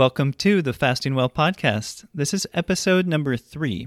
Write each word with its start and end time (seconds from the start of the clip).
Welcome 0.00 0.32
to 0.38 0.62
the 0.62 0.72
Fasting 0.72 1.14
Well 1.14 1.28
podcast. 1.28 2.06
This 2.14 2.32
is 2.32 2.46
episode 2.54 3.06
number 3.06 3.36
three. 3.36 3.86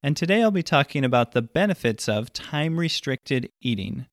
And 0.00 0.16
today 0.16 0.42
I'll 0.42 0.52
be 0.52 0.62
talking 0.62 1.04
about 1.04 1.32
the 1.32 1.42
benefits 1.42 2.08
of 2.08 2.32
time 2.32 2.78
restricted 2.78 3.50
eating. 3.60 4.06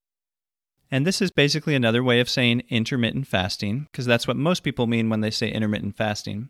And 0.90 1.06
this 1.06 1.22
is 1.22 1.30
basically 1.30 1.76
another 1.76 2.04
way 2.04 2.20
of 2.20 2.28
saying 2.28 2.64
intermittent 2.70 3.28
fasting, 3.28 3.88
because 3.92 4.08
that's 4.08 4.28
what 4.28 4.36
most 4.36 4.64
people 4.64 4.88
mean 4.88 5.12
when 5.12 5.22
they 5.22 5.30
say 5.30 5.52
intermittent 5.52 5.96
fasting. 5.96 6.50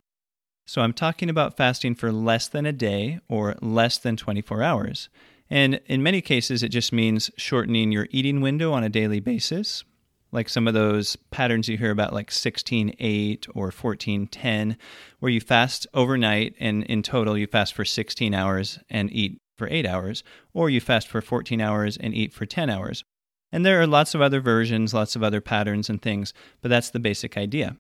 So 0.66 0.82
I'm 0.82 0.94
talking 0.94 1.30
about 1.30 1.58
fasting 1.58 1.94
for 1.94 2.14
less 2.14 2.48
than 2.48 2.66
a 2.66 2.72
day 2.72 3.20
or 3.28 3.58
less 3.62 3.98
than 3.98 4.16
24 4.16 4.64
hours. 4.64 5.10
And 5.50 5.82
in 5.88 6.02
many 6.02 6.22
cases, 6.22 6.64
it 6.64 6.70
just 6.70 6.94
means 6.94 7.30
shortening 7.36 7.92
your 7.92 8.08
eating 8.10 8.40
window 8.40 8.72
on 8.72 8.86
a 8.86 8.90
daily 8.90 9.20
basis, 9.20 9.84
like 10.32 10.50
some 10.50 10.68
of 10.68 10.74
those 10.74 11.16
patterns 11.32 11.68
you 11.70 11.78
hear 11.78 11.92
about, 11.92 12.14
like 12.14 12.32
16 12.32 12.96
8 13.00 13.48
or 13.54 13.72
14 13.72 14.28
10, 14.28 14.78
where 15.20 15.32
you 15.32 15.42
fast 15.42 15.88
overnight 15.94 16.56
and 16.60 16.84
in 16.84 17.02
total 17.04 17.38
you 17.38 17.48
fast 17.48 17.74
for 17.74 17.86
16 17.86 18.34
hours 18.34 18.80
and 18.90 19.12
eat 19.12 19.40
for 19.58 19.68
8 19.70 19.86
hours, 19.86 20.24
or 20.54 20.70
you 20.70 20.80
fast 20.80 21.08
for 21.08 21.22
14 21.22 21.62
hours 21.62 21.98
and 21.98 22.14
eat 22.14 22.34
for 22.34 22.46
10 22.46 22.70
hours. 22.70 23.04
And 23.52 23.66
there 23.66 23.82
are 23.82 23.88
lots 23.88 24.14
of 24.14 24.22
other 24.22 24.42
versions, 24.42 24.94
lots 24.94 25.16
of 25.16 25.24
other 25.24 25.42
patterns 25.42 25.90
and 25.90 26.02
things, 26.02 26.34
but 26.62 26.70
that's 26.70 26.90
the 26.90 27.00
basic 27.00 27.38
idea. 27.38 27.78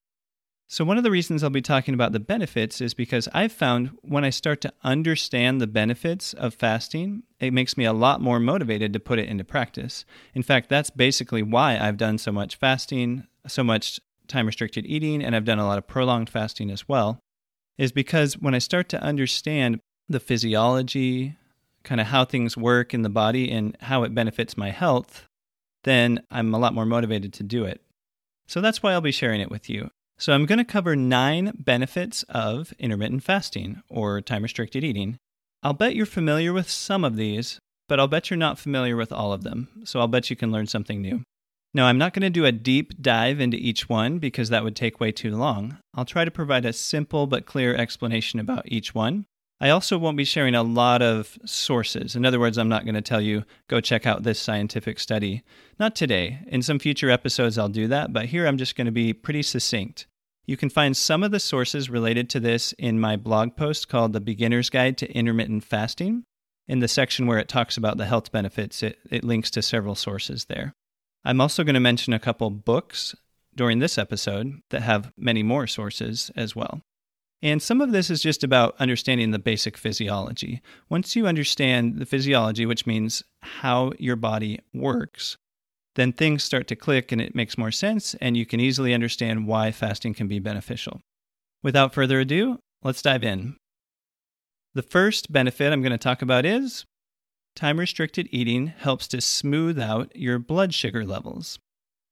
So, 0.69 0.83
one 0.83 0.97
of 0.97 1.05
the 1.05 1.11
reasons 1.11 1.43
I'll 1.43 1.49
be 1.49 1.61
talking 1.61 1.93
about 1.93 2.11
the 2.11 2.19
benefits 2.19 2.81
is 2.81 2.93
because 2.93 3.29
I've 3.33 3.53
found 3.53 3.91
when 4.01 4.25
I 4.25 4.29
start 4.29 4.59
to 4.61 4.73
understand 4.83 5.61
the 5.61 5.67
benefits 5.67 6.33
of 6.33 6.53
fasting, 6.53 7.23
it 7.39 7.53
makes 7.53 7.77
me 7.77 7.85
a 7.85 7.93
lot 7.93 8.19
more 8.19 8.37
motivated 8.37 8.91
to 8.91 8.99
put 8.99 9.17
it 9.17 9.29
into 9.29 9.45
practice. 9.45 10.03
In 10.33 10.43
fact, 10.43 10.67
that's 10.67 10.89
basically 10.89 11.41
why 11.41 11.77
I've 11.77 11.95
done 11.95 12.17
so 12.17 12.33
much 12.33 12.57
fasting, 12.57 13.25
so 13.47 13.63
much 13.63 14.01
time 14.27 14.45
restricted 14.45 14.85
eating, 14.85 15.23
and 15.23 15.37
I've 15.37 15.45
done 15.45 15.59
a 15.59 15.65
lot 15.65 15.77
of 15.77 15.87
prolonged 15.87 16.29
fasting 16.29 16.69
as 16.69 16.85
well, 16.89 17.17
is 17.77 17.93
because 17.93 18.37
when 18.37 18.53
I 18.53 18.59
start 18.59 18.89
to 18.89 19.01
understand 19.01 19.79
the 20.09 20.19
physiology, 20.19 21.37
kind 21.83 22.01
of 22.01 22.07
how 22.07 22.25
things 22.25 22.57
work 22.57 22.93
in 22.93 23.03
the 23.03 23.09
body 23.09 23.49
and 23.49 23.77
how 23.83 24.03
it 24.03 24.13
benefits 24.13 24.57
my 24.57 24.71
health, 24.71 25.27
then 25.85 26.21
I'm 26.29 26.53
a 26.53 26.59
lot 26.59 26.73
more 26.73 26.85
motivated 26.85 27.31
to 27.33 27.43
do 27.43 27.63
it. 27.63 27.81
So 28.47 28.59
that's 28.59 28.83
why 28.83 28.91
I'll 28.91 28.99
be 28.99 29.13
sharing 29.13 29.39
it 29.39 29.49
with 29.49 29.69
you. 29.69 29.91
So, 30.19 30.33
I'm 30.33 30.45
going 30.45 30.57
to 30.57 30.65
cover 30.65 30.95
nine 30.95 31.53
benefits 31.59 32.23
of 32.23 32.73
intermittent 32.79 33.23
fasting 33.23 33.83
or 33.87 34.19
time 34.19 34.43
restricted 34.43 34.83
eating. 34.83 35.17
I'll 35.61 35.73
bet 35.73 35.95
you're 35.95 36.07
familiar 36.07 36.53
with 36.53 36.69
some 36.69 37.03
of 37.03 37.17
these, 37.17 37.59
but 37.87 37.99
I'll 37.99 38.07
bet 38.07 38.29
you're 38.29 38.37
not 38.37 38.57
familiar 38.57 38.95
with 38.95 39.11
all 39.11 39.31
of 39.31 39.43
them. 39.43 39.67
So, 39.83 39.99
I'll 39.99 40.07
bet 40.07 40.29
you 40.29 40.35
can 40.35 40.51
learn 40.51 40.67
something 40.67 41.01
new. 41.01 41.21
Now, 41.73 41.85
I'm 41.85 41.99
not 41.99 42.13
going 42.13 42.23
to 42.23 42.29
do 42.31 42.45
a 42.45 42.51
deep 42.51 42.99
dive 42.99 43.39
into 43.39 43.57
each 43.57 43.87
one 43.87 44.17
because 44.17 44.49
that 44.49 44.63
would 44.63 44.75
take 44.75 44.99
way 44.99 45.11
too 45.11 45.35
long. 45.35 45.77
I'll 45.93 46.05
try 46.05 46.25
to 46.25 46.31
provide 46.31 46.65
a 46.65 46.73
simple 46.73 47.27
but 47.27 47.45
clear 47.45 47.75
explanation 47.75 48.39
about 48.39 48.63
each 48.65 48.95
one. 48.95 49.25
I 49.59 49.69
also 49.69 49.97
won't 49.97 50.17
be 50.17 50.23
sharing 50.23 50.53
a 50.53 50.61
lot 50.61 51.01
of 51.01 51.37
sources. 51.45 52.15
In 52.15 52.25
other 52.25 52.39
words, 52.39 52.57
I'm 52.57 52.69
not 52.69 52.85
going 52.85 52.95
to 52.95 53.01
tell 53.01 53.21
you, 53.21 53.43
go 53.67 53.81
check 53.81 54.05
out 54.05 54.21
this 54.21 54.39
scientific 54.39 54.99
study. 54.99 55.43
Not 55.79 55.95
today. 55.95 56.39
In 56.47 56.61
some 56.61 56.77
future 56.77 57.09
episodes, 57.09 57.57
I'll 57.57 57.67
do 57.67 57.87
that, 57.87 58.13
but 58.13 58.25
here 58.25 58.45
I'm 58.45 58.57
just 58.57 58.75
going 58.75 58.85
to 58.85 58.91
be 58.91 59.13
pretty 59.13 59.41
succinct. 59.41 60.05
You 60.45 60.57
can 60.57 60.69
find 60.69 60.95
some 60.95 61.23
of 61.23 61.31
the 61.31 61.39
sources 61.39 61.89
related 61.89 62.29
to 62.29 62.39
this 62.39 62.71
in 62.73 62.99
my 62.99 63.17
blog 63.17 63.57
post 63.57 63.89
called 63.89 64.13
The 64.13 64.21
Beginner's 64.21 64.69
Guide 64.69 64.97
to 64.99 65.11
Intermittent 65.11 65.63
Fasting. 65.63 66.23
In 66.67 66.79
the 66.79 66.87
section 66.87 67.25
where 67.25 67.39
it 67.39 67.47
talks 67.47 67.77
about 67.77 67.97
the 67.97 68.05
health 68.05 68.31
benefits, 68.31 68.83
it, 68.83 68.99
it 69.09 69.23
links 69.23 69.49
to 69.51 69.61
several 69.61 69.95
sources 69.95 70.45
there. 70.45 70.73
I'm 71.25 71.41
also 71.41 71.63
going 71.63 71.73
to 71.73 71.79
mention 71.79 72.13
a 72.13 72.19
couple 72.19 72.49
books 72.49 73.15
during 73.55 73.79
this 73.79 73.97
episode 73.97 74.61
that 74.69 74.83
have 74.83 75.11
many 75.17 75.43
more 75.43 75.65
sources 75.65 76.31
as 76.35 76.55
well. 76.55 76.81
And 77.41 77.61
some 77.61 77.81
of 77.81 77.91
this 77.91 78.09
is 78.09 78.21
just 78.21 78.43
about 78.43 78.75
understanding 78.79 79.31
the 79.31 79.39
basic 79.39 79.77
physiology. 79.77 80.61
Once 80.89 81.15
you 81.15 81.27
understand 81.27 81.99
the 81.99 82.05
physiology, 82.05 82.65
which 82.65 82.87
means 82.87 83.23
how 83.41 83.91
your 83.99 84.15
body 84.15 84.59
works, 84.73 85.37
then 85.95 86.13
things 86.13 86.43
start 86.43 86.67
to 86.67 86.75
click 86.75 87.11
and 87.11 87.21
it 87.21 87.35
makes 87.35 87.57
more 87.57 87.71
sense, 87.71 88.15
and 88.15 88.35
you 88.35 88.45
can 88.45 88.59
easily 88.59 88.93
understand 88.93 89.47
why 89.47 89.71
fasting 89.71 90.13
can 90.13 90.27
be 90.27 90.39
beneficial. 90.39 91.01
Without 91.63 91.93
further 91.93 92.19
ado, 92.19 92.59
let's 92.83 93.01
dive 93.01 93.23
in. 93.23 93.55
The 94.73 94.83
first 94.83 95.31
benefit 95.31 95.73
I'm 95.73 95.81
going 95.81 95.91
to 95.91 95.97
talk 95.97 96.21
about 96.21 96.45
is 96.45 96.85
time 97.55 97.79
restricted 97.79 98.27
eating 98.31 98.67
helps 98.67 99.07
to 99.09 99.21
smooth 99.21 99.79
out 99.79 100.15
your 100.15 100.37
blood 100.37 100.73
sugar 100.73 101.03
levels. 101.03 101.57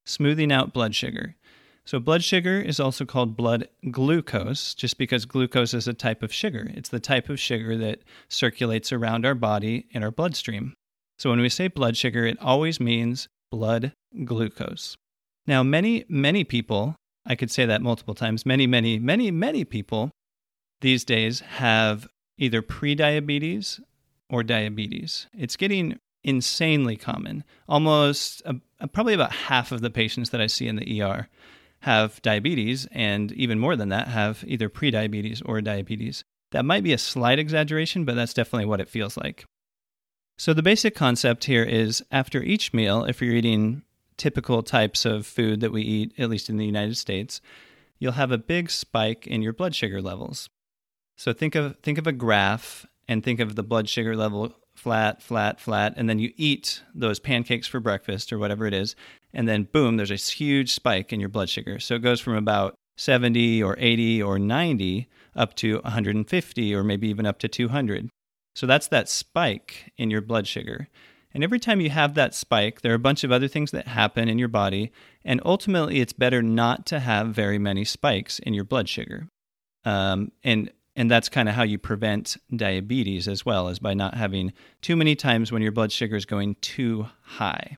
Smoothing 0.06 0.52
out 0.52 0.74
blood 0.74 0.96
sugar. 0.96 1.36
So, 1.86 2.00
blood 2.00 2.24
sugar 2.24 2.60
is 2.60 2.80
also 2.80 3.06
called 3.06 3.38
blood 3.38 3.70
glucose, 3.92 4.74
just 4.74 4.98
because 4.98 5.26
glucose 5.26 5.74
is 5.74 5.88
a 5.88 5.94
type 5.94 6.24
of 6.24 6.34
sugar. 6.34 6.72
It's 6.74 6.90
the 6.90 7.00
type 7.00 7.30
of 7.30 7.40
sugar 7.40 7.78
that 7.78 8.00
circulates 8.28 8.92
around 8.92 9.24
our 9.24 9.36
body 9.36 9.86
in 9.92 10.04
our 10.04 10.10
bloodstream. 10.10 10.74
So, 11.20 11.30
when 11.30 11.42
we 11.42 11.50
say 11.50 11.68
blood 11.68 11.96
sugar, 11.96 12.26
it 12.26 12.42
always 12.42 12.80
means 12.80 13.28
blood 13.52 13.94
glucose. 14.24 14.98
Now, 15.46 15.62
many, 15.62 16.06
many 16.10 16.44
people, 16.44 16.96
I 17.24 17.36
could 17.36 17.52
say 17.52 17.68
that 17.68 17.84
multiple 17.84 18.16
times, 18.16 18.48
many, 18.48 18.66
many, 18.66 18.98
many, 18.98 19.30
many 19.30 19.64
people 19.64 20.10
these 20.82 21.06
days 21.06 21.42
have 21.42 22.08
either 22.40 22.64
prediabetes 22.64 23.80
or 24.28 24.42
diabetes. 24.42 25.28
It's 25.38 25.56
getting 25.56 26.00
insanely 26.24 26.96
common. 26.96 27.44
Almost, 27.70 28.42
uh, 28.46 28.54
probably 28.92 29.14
about 29.14 29.32
half 29.32 29.72
of 29.72 29.82
the 29.82 29.92
patients 29.92 30.32
that 30.32 30.42
I 30.42 30.48
see 30.48 30.68
in 30.68 30.78
the 30.78 31.02
ER 31.02 31.30
have 31.86 32.20
diabetes, 32.24 32.88
and 32.92 33.32
even 33.34 33.60
more 33.60 33.76
than 33.76 33.90
that, 33.90 34.08
have 34.08 34.44
either 34.48 34.70
prediabetes 34.70 35.40
or 35.46 35.62
diabetes. 35.62 36.24
That 36.52 36.66
might 36.66 36.84
be 36.84 36.94
a 36.94 36.98
slight 36.98 37.38
exaggeration, 37.38 38.06
but 38.06 38.16
that's 38.16 38.34
definitely 38.34 38.66
what 38.66 38.82
it 38.82 38.90
feels 38.90 39.16
like. 39.18 39.46
So, 40.36 40.52
the 40.52 40.64
basic 40.64 40.96
concept 40.96 41.46
here 41.46 41.64
is 41.64 42.04
after 42.12 42.42
each 42.42 42.74
meal, 42.74 43.04
if 43.06 43.22
you're 43.22 43.36
eating 43.36 43.84
typical 44.18 44.64
types 44.64 45.06
of 45.06 45.28
food 45.28 45.60
that 45.60 45.72
we 45.72 45.84
eat, 45.84 46.14
at 46.18 46.30
least 46.30 46.50
in 46.50 46.58
the 46.58 46.66
United 46.66 46.98
States, 46.98 47.40
you'll 48.00 48.14
have 48.14 48.32
a 48.32 48.38
big 48.40 48.72
spike 48.72 49.28
in 49.28 49.44
your 49.44 49.54
blood 49.54 49.76
sugar 49.76 50.02
levels. 50.02 50.50
So, 51.16 51.34
think 51.34 51.54
of, 51.54 51.78
think 51.84 52.00
of 52.00 52.08
a 52.08 52.12
graph 52.12 52.88
and 53.08 53.24
think 53.24 53.40
of 53.40 53.56
the 53.56 53.64
blood 53.64 53.88
sugar 53.88 54.16
level 54.16 54.56
flat, 54.74 55.22
flat, 55.22 55.60
flat, 55.60 55.94
and 55.96 56.10
then 56.10 56.20
you 56.20 56.34
eat 56.36 56.82
those 56.94 57.20
pancakes 57.20 57.68
for 57.68 57.80
breakfast 57.80 58.34
or 58.34 58.38
whatever 58.38 58.66
it 58.66 58.74
is, 58.74 58.96
and 59.36 59.48
then 59.48 59.68
boom, 59.72 59.98
there's 59.98 60.12
a 60.12 60.16
huge 60.16 60.72
spike 60.74 61.14
in 61.14 61.20
your 61.20 61.30
blood 61.30 61.50
sugar. 61.50 61.80
So 61.80 61.96
it 61.96 62.02
goes 62.02 62.20
from 62.20 62.36
about 62.36 62.76
70 62.98 63.62
or 63.62 63.76
80 63.78 64.24
or 64.24 64.40
90 64.40 65.08
up 65.36 65.54
to 65.56 65.80
150 65.82 66.74
or 66.74 66.84
maybe 66.84 67.10
even 67.10 67.26
up 67.26 67.38
to 67.40 67.48
200. 67.48 68.10
So 68.56 68.66
that's 68.66 68.88
that 68.88 69.10
spike 69.10 69.92
in 69.98 70.10
your 70.10 70.22
blood 70.22 70.48
sugar. 70.48 70.88
And 71.34 71.44
every 71.44 71.60
time 71.60 71.82
you 71.82 71.90
have 71.90 72.14
that 72.14 72.34
spike, 72.34 72.80
there 72.80 72.94
are 72.94 72.96
a 72.96 73.00
bunch 73.00 73.26
of 73.26 73.32
other 73.32 73.50
things 73.50 73.72
that 73.72 73.90
happen 73.90 74.30
in 74.30 74.40
your 74.40 74.48
body. 74.48 74.94
And 75.26 75.42
ultimately, 75.44 76.00
it's 76.00 76.14
better 76.14 76.42
not 76.42 76.86
to 76.86 77.02
have 77.02 77.28
very 77.28 77.60
many 77.60 77.84
spikes 77.84 78.40
in 78.40 78.54
your 78.54 78.64
blood 78.64 78.88
sugar. 78.88 79.28
Um, 79.84 80.32
and 80.46 80.72
and 80.96 81.12
that's 81.12 81.28
kind 81.28 81.50
of 81.50 81.56
how 81.56 81.64
you 81.64 81.78
prevent 81.78 82.38
diabetes 82.56 83.28
as 83.28 83.46
well, 83.46 83.68
is 83.68 83.80
by 83.80 83.94
not 83.94 84.16
having 84.16 84.54
too 84.82 84.96
many 84.96 85.14
times 85.14 85.52
when 85.52 85.62
your 85.62 85.74
blood 85.74 85.92
sugar 85.92 86.16
is 86.16 86.26
going 86.26 86.56
too 86.62 87.08
high. 87.22 87.76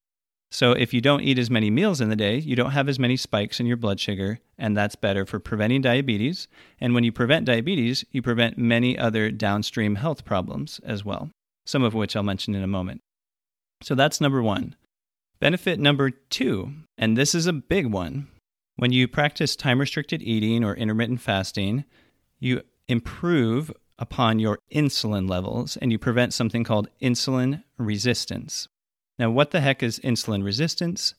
So, 0.49 0.71
if 0.71 0.93
you 0.93 1.01
don't 1.01 1.21
eat 1.21 1.37
as 1.37 1.49
many 1.49 1.69
meals 1.69 1.99
in 1.99 2.09
the 2.09 2.15
day, 2.15 2.37
you 2.37 2.55
don't 2.55 2.71
have 2.71 2.87
as 2.87 2.97
many 2.97 3.17
spikes 3.17 3.59
in 3.59 3.65
your 3.65 3.75
blood 3.75 3.99
sugar, 3.99 4.39
and 4.57 4.77
that's 4.77 4.95
better 4.95 5.25
for 5.25 5.39
preventing 5.39 5.81
diabetes. 5.81 6.47
And 6.79 6.93
when 6.93 7.03
you 7.03 7.11
prevent 7.11 7.45
diabetes, 7.45 8.05
you 8.11 8.21
prevent 8.21 8.57
many 8.57 8.97
other 8.97 9.29
downstream 9.29 9.95
health 9.95 10.23
problems 10.23 10.79
as 10.85 11.03
well, 11.03 11.29
some 11.65 11.83
of 11.83 11.93
which 11.93 12.15
I'll 12.15 12.23
mention 12.23 12.55
in 12.55 12.63
a 12.63 12.67
moment. 12.67 13.01
So, 13.83 13.93
that's 13.93 14.21
number 14.21 14.41
one. 14.41 14.75
Benefit 15.39 15.79
number 15.79 16.11
two, 16.11 16.71
and 16.97 17.17
this 17.17 17.35
is 17.35 17.45
a 17.45 17.53
big 17.53 17.87
one. 17.87 18.27
When 18.77 18.91
you 18.91 19.07
practice 19.07 19.55
time 19.55 19.79
restricted 19.79 20.23
eating 20.23 20.63
or 20.63 20.75
intermittent 20.75 21.19
fasting, 21.19 21.83
you 22.39 22.61
improve 22.87 23.71
upon 23.99 24.39
your 24.39 24.59
insulin 24.71 25.29
levels 25.29 25.77
and 25.77 25.91
you 25.91 25.99
prevent 25.99 26.33
something 26.33 26.63
called 26.63 26.87
insulin 27.01 27.63
resistance. 27.77 28.67
Now, 29.19 29.31
what 29.31 29.51
the 29.51 29.61
heck 29.61 29.81
is 29.81 29.99
insulin 29.99 30.43
resistance? 30.43 31.15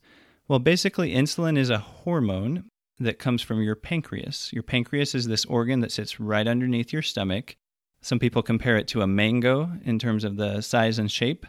Well, 0.47 0.59
basically, 0.59 1.13
insulin 1.13 1.59
is 1.59 1.71
a 1.71 1.79
hormone 1.79 2.65
that 2.99 3.19
comes 3.19 3.43
from 3.43 3.63
your 3.63 3.75
pancreas. 3.75 4.53
Your 4.53 4.63
pancreas 4.63 5.15
is 5.15 5.27
this 5.27 5.45
organ 5.45 5.81
that 5.81 5.93
sits 5.93 6.21
right 6.21 6.47
underneath 6.47 6.93
your 6.93 7.03
stomach. 7.03 7.57
Some 8.01 8.19
people 8.19 8.43
compare 8.43 8.77
it 8.77 8.89
to 8.89 9.03
a 9.03 9.07
mango 9.07 9.73
in 9.85 9.99
terms 9.99 10.25
of 10.25 10.37
the 10.37 10.61
size 10.61 10.99
and 10.99 11.11
shape. 11.11 11.47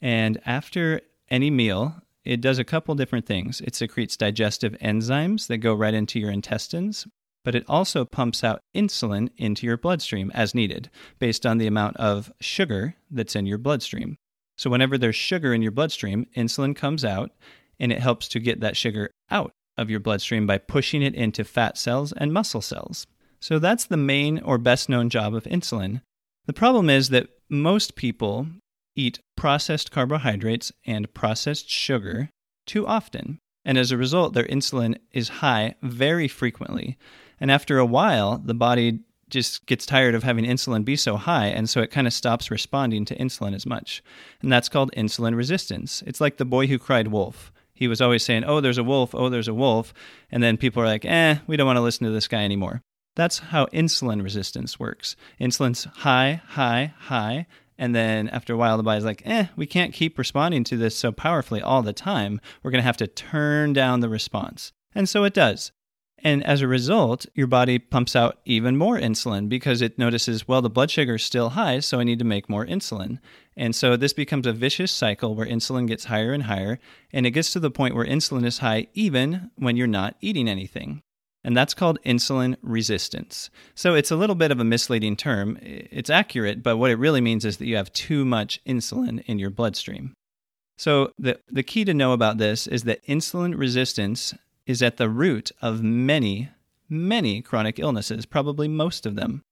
And 0.00 0.40
after 0.46 1.00
any 1.30 1.50
meal, 1.50 2.02
it 2.24 2.40
does 2.40 2.58
a 2.58 2.64
couple 2.64 2.94
different 2.94 3.26
things. 3.26 3.60
It 3.62 3.74
secretes 3.74 4.16
digestive 4.16 4.76
enzymes 4.82 5.46
that 5.46 5.58
go 5.58 5.74
right 5.74 5.94
into 5.94 6.20
your 6.20 6.30
intestines, 6.30 7.06
but 7.44 7.54
it 7.54 7.64
also 7.66 8.04
pumps 8.04 8.44
out 8.44 8.60
insulin 8.74 9.30
into 9.36 9.66
your 9.66 9.78
bloodstream 9.78 10.30
as 10.34 10.54
needed, 10.54 10.90
based 11.18 11.46
on 11.46 11.58
the 11.58 11.66
amount 11.66 11.96
of 11.96 12.30
sugar 12.40 12.94
that's 13.10 13.36
in 13.36 13.46
your 13.46 13.58
bloodstream. 13.58 14.16
So, 14.60 14.68
whenever 14.68 14.98
there's 14.98 15.16
sugar 15.16 15.54
in 15.54 15.62
your 15.62 15.70
bloodstream, 15.70 16.26
insulin 16.36 16.76
comes 16.76 17.02
out 17.02 17.30
and 17.78 17.90
it 17.90 18.00
helps 18.00 18.28
to 18.28 18.38
get 18.38 18.60
that 18.60 18.76
sugar 18.76 19.10
out 19.30 19.52
of 19.78 19.88
your 19.88 20.00
bloodstream 20.00 20.46
by 20.46 20.58
pushing 20.58 21.00
it 21.00 21.14
into 21.14 21.44
fat 21.44 21.78
cells 21.78 22.12
and 22.12 22.30
muscle 22.30 22.60
cells. 22.60 23.06
So 23.40 23.58
that's 23.58 23.86
the 23.86 23.96
main 23.96 24.38
or 24.40 24.58
best 24.58 24.90
known 24.90 25.08
job 25.08 25.34
of 25.34 25.44
insulin. 25.44 26.02
The 26.44 26.52
problem 26.52 26.90
is 26.90 27.08
that 27.08 27.30
most 27.48 27.94
people 27.94 28.48
eat 28.94 29.18
processed 29.34 29.92
carbohydrates 29.92 30.72
and 30.84 31.14
processed 31.14 31.70
sugar 31.70 32.28
too 32.66 32.86
often. 32.86 33.38
And 33.64 33.78
as 33.78 33.90
a 33.90 33.96
result, 33.96 34.34
their 34.34 34.44
insulin 34.44 34.98
is 35.10 35.40
high 35.40 35.76
very 35.80 36.28
frequently. 36.28 36.98
And 37.40 37.50
after 37.50 37.78
a 37.78 37.86
while, 37.86 38.36
the 38.36 38.52
body 38.52 39.00
just 39.30 39.66
gets 39.66 39.86
tired 39.86 40.14
of 40.14 40.22
having 40.22 40.44
insulin 40.44 40.84
be 40.84 40.96
so 40.96 41.16
high, 41.16 41.46
and 41.46 41.68
so 41.68 41.80
it 41.80 41.90
kind 41.90 42.06
of 42.06 42.12
stops 42.12 42.50
responding 42.50 43.04
to 43.06 43.16
insulin 43.16 43.54
as 43.54 43.66
much. 43.66 44.02
And 44.42 44.52
that's 44.52 44.68
called 44.68 44.92
insulin 44.96 45.36
resistance. 45.36 46.02
It's 46.06 46.20
like 46.20 46.36
the 46.36 46.44
boy 46.44 46.66
who 46.66 46.78
cried 46.78 47.08
wolf. 47.08 47.52
He 47.72 47.88
was 47.88 48.00
always 48.00 48.22
saying, 48.22 48.44
Oh, 48.44 48.60
there's 48.60 48.78
a 48.78 48.84
wolf, 48.84 49.14
oh, 49.14 49.30
there's 49.30 49.48
a 49.48 49.54
wolf. 49.54 49.94
And 50.30 50.42
then 50.42 50.56
people 50.56 50.82
are 50.82 50.86
like, 50.86 51.04
Eh, 51.04 51.36
we 51.46 51.56
don't 51.56 51.66
want 51.66 51.78
to 51.78 51.82
listen 51.82 52.06
to 52.06 52.12
this 52.12 52.28
guy 52.28 52.44
anymore. 52.44 52.82
That's 53.16 53.38
how 53.38 53.66
insulin 53.66 54.22
resistance 54.22 54.78
works. 54.78 55.16
Insulin's 55.40 55.84
high, 55.84 56.42
high, 56.46 56.94
high. 56.96 57.46
And 57.78 57.94
then 57.94 58.28
after 58.28 58.52
a 58.52 58.56
while, 58.58 58.76
the 58.76 58.82
body's 58.82 59.06
like, 59.06 59.22
eh, 59.24 59.46
we 59.56 59.66
can't 59.66 59.94
keep 59.94 60.18
responding 60.18 60.64
to 60.64 60.76
this 60.76 60.94
so 60.94 61.12
powerfully 61.12 61.62
all 61.62 61.82
the 61.82 61.94
time. 61.94 62.38
We're 62.62 62.70
going 62.70 62.82
to 62.82 62.86
have 62.86 62.98
to 62.98 63.06
turn 63.06 63.72
down 63.72 64.00
the 64.00 64.08
response. 64.10 64.72
And 64.94 65.08
so 65.08 65.24
it 65.24 65.32
does. 65.32 65.72
And 66.22 66.44
as 66.44 66.60
a 66.60 66.68
result, 66.68 67.26
your 67.34 67.46
body 67.46 67.78
pumps 67.78 68.14
out 68.14 68.38
even 68.44 68.76
more 68.76 68.98
insulin 68.98 69.48
because 69.48 69.80
it 69.80 69.98
notices, 69.98 70.46
well, 70.46 70.60
the 70.60 70.68
blood 70.68 70.90
sugar 70.90 71.14
is 71.14 71.22
still 71.22 71.50
high, 71.50 71.80
so 71.80 71.98
I 71.98 72.04
need 72.04 72.18
to 72.18 72.24
make 72.24 72.48
more 72.48 72.66
insulin. 72.66 73.18
And 73.56 73.74
so 73.74 73.96
this 73.96 74.12
becomes 74.12 74.46
a 74.46 74.52
vicious 74.52 74.92
cycle 74.92 75.34
where 75.34 75.46
insulin 75.46 75.86
gets 75.88 76.04
higher 76.04 76.32
and 76.32 76.44
higher, 76.44 76.78
and 77.12 77.26
it 77.26 77.30
gets 77.30 77.52
to 77.52 77.60
the 77.60 77.70
point 77.70 77.94
where 77.94 78.04
insulin 78.04 78.44
is 78.44 78.58
high 78.58 78.88
even 78.92 79.50
when 79.56 79.76
you're 79.76 79.86
not 79.86 80.16
eating 80.20 80.48
anything. 80.48 81.00
And 81.42 81.56
that's 81.56 81.72
called 81.72 81.98
insulin 82.04 82.56
resistance. 82.60 83.48
So 83.74 83.94
it's 83.94 84.10
a 84.10 84.16
little 84.16 84.36
bit 84.36 84.50
of 84.50 84.60
a 84.60 84.64
misleading 84.64 85.16
term. 85.16 85.58
It's 85.62 86.10
accurate, 86.10 86.62
but 86.62 86.76
what 86.76 86.90
it 86.90 86.98
really 86.98 87.22
means 87.22 87.46
is 87.46 87.56
that 87.56 87.66
you 87.66 87.76
have 87.76 87.92
too 87.94 88.26
much 88.26 88.62
insulin 88.66 89.24
in 89.24 89.38
your 89.38 89.48
bloodstream. 89.48 90.12
So 90.76 91.12
the, 91.18 91.38
the 91.48 91.62
key 91.62 91.84
to 91.84 91.94
know 91.94 92.12
about 92.12 92.38
this 92.38 92.66
is 92.66 92.84
that 92.84 93.04
insulin 93.06 93.58
resistance 93.58 94.34
is 94.66 94.82
at 94.82 94.96
the 94.96 95.08
root 95.08 95.50
of 95.60 95.82
many, 95.82 96.50
many 96.88 97.42
chronic 97.42 97.78
illnesses, 97.78 98.26
probably 98.26 98.68
most 98.68 99.06
of 99.06 99.16
them. 99.16 99.42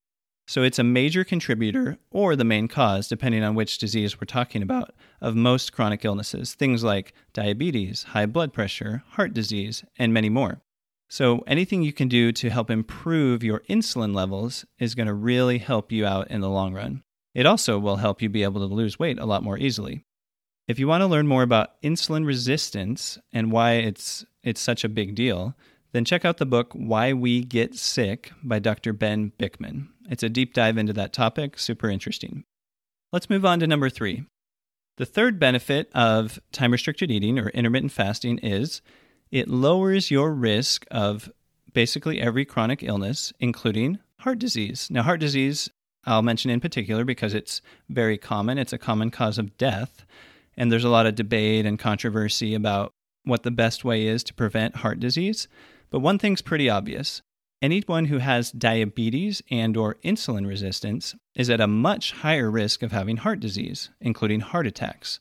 So 0.46 0.62
it's 0.62 0.78
a 0.78 0.84
major 0.84 1.24
contributor 1.24 1.98
or 2.10 2.34
the 2.34 2.44
main 2.44 2.68
cause, 2.68 3.06
depending 3.06 3.44
on 3.44 3.54
which 3.54 3.76
disease 3.76 4.18
we're 4.18 4.24
talking 4.24 4.62
about, 4.62 4.94
of 5.20 5.36
most 5.36 5.74
chronic 5.74 6.06
illnesses, 6.06 6.54
things 6.54 6.82
like 6.82 7.12
diabetes, 7.34 8.04
high 8.04 8.24
blood 8.24 8.54
pressure, 8.54 9.02
heart 9.10 9.34
disease, 9.34 9.84
and 9.98 10.14
many 10.14 10.30
more. 10.30 10.62
So 11.10 11.44
anything 11.46 11.82
you 11.82 11.92
can 11.92 12.08
do 12.08 12.32
to 12.32 12.48
help 12.48 12.70
improve 12.70 13.42
your 13.42 13.60
insulin 13.68 14.14
levels 14.14 14.64
is 14.78 14.94
going 14.94 15.06
to 15.06 15.14
really 15.14 15.58
help 15.58 15.92
you 15.92 16.06
out 16.06 16.30
in 16.30 16.40
the 16.40 16.48
long 16.48 16.72
run. 16.72 17.02
It 17.34 17.46
also 17.46 17.78
will 17.78 17.96
help 17.96 18.22
you 18.22 18.30
be 18.30 18.42
able 18.42 18.66
to 18.66 18.74
lose 18.74 18.98
weight 18.98 19.18
a 19.18 19.26
lot 19.26 19.42
more 19.42 19.58
easily. 19.58 20.04
If 20.66 20.78
you 20.78 20.88
want 20.88 21.02
to 21.02 21.06
learn 21.06 21.26
more 21.26 21.42
about 21.42 21.80
insulin 21.82 22.26
resistance 22.26 23.18
and 23.32 23.52
why 23.52 23.74
it's 23.74 24.24
it's 24.48 24.60
such 24.60 24.82
a 24.82 24.88
big 24.88 25.14
deal, 25.14 25.54
then 25.92 26.04
check 26.04 26.24
out 26.24 26.38
the 26.38 26.46
book 26.46 26.72
Why 26.72 27.12
We 27.12 27.42
Get 27.42 27.74
Sick 27.74 28.32
by 28.42 28.58
Dr. 28.58 28.92
Ben 28.92 29.32
Bikman. 29.38 29.88
It's 30.10 30.22
a 30.22 30.28
deep 30.28 30.54
dive 30.54 30.78
into 30.78 30.92
that 30.94 31.12
topic, 31.12 31.58
super 31.58 31.90
interesting. 31.90 32.44
Let's 33.12 33.30
move 33.30 33.44
on 33.44 33.60
to 33.60 33.66
number 33.66 33.90
3. 33.90 34.24
The 34.96 35.06
third 35.06 35.38
benefit 35.38 35.90
of 35.94 36.40
time 36.50 36.72
restricted 36.72 37.10
eating 37.10 37.38
or 37.38 37.50
intermittent 37.50 37.92
fasting 37.92 38.38
is 38.38 38.82
it 39.30 39.48
lowers 39.48 40.10
your 40.10 40.32
risk 40.32 40.86
of 40.90 41.30
basically 41.72 42.20
every 42.20 42.44
chronic 42.44 42.82
illness, 42.82 43.32
including 43.38 43.98
heart 44.20 44.38
disease. 44.38 44.88
Now, 44.90 45.02
heart 45.02 45.20
disease, 45.20 45.70
I'll 46.04 46.22
mention 46.22 46.50
in 46.50 46.60
particular 46.60 47.04
because 47.04 47.34
it's 47.34 47.60
very 47.88 48.18
common, 48.18 48.58
it's 48.58 48.72
a 48.72 48.78
common 48.78 49.10
cause 49.10 49.38
of 49.38 49.56
death. 49.56 50.04
And 50.56 50.72
there's 50.72 50.84
a 50.84 50.88
lot 50.88 51.06
of 51.06 51.14
debate 51.14 51.66
and 51.66 51.78
controversy 51.78 52.54
about 52.54 52.92
what 53.28 53.42
the 53.42 53.50
best 53.50 53.84
way 53.84 54.06
is 54.06 54.24
to 54.24 54.34
prevent 54.34 54.76
heart 54.76 54.98
disease. 54.98 55.48
But 55.90 56.00
one 56.00 56.18
thing's 56.18 56.42
pretty 56.42 56.68
obvious. 56.68 57.22
Anyone 57.60 58.04
who 58.06 58.18
has 58.18 58.52
diabetes 58.52 59.42
and 59.50 59.76
or 59.76 59.96
insulin 60.04 60.46
resistance 60.46 61.16
is 61.34 61.50
at 61.50 61.60
a 61.60 61.66
much 61.66 62.12
higher 62.12 62.50
risk 62.50 62.82
of 62.82 62.92
having 62.92 63.18
heart 63.18 63.40
disease, 63.40 63.90
including 64.00 64.40
heart 64.40 64.66
attacks. 64.66 65.18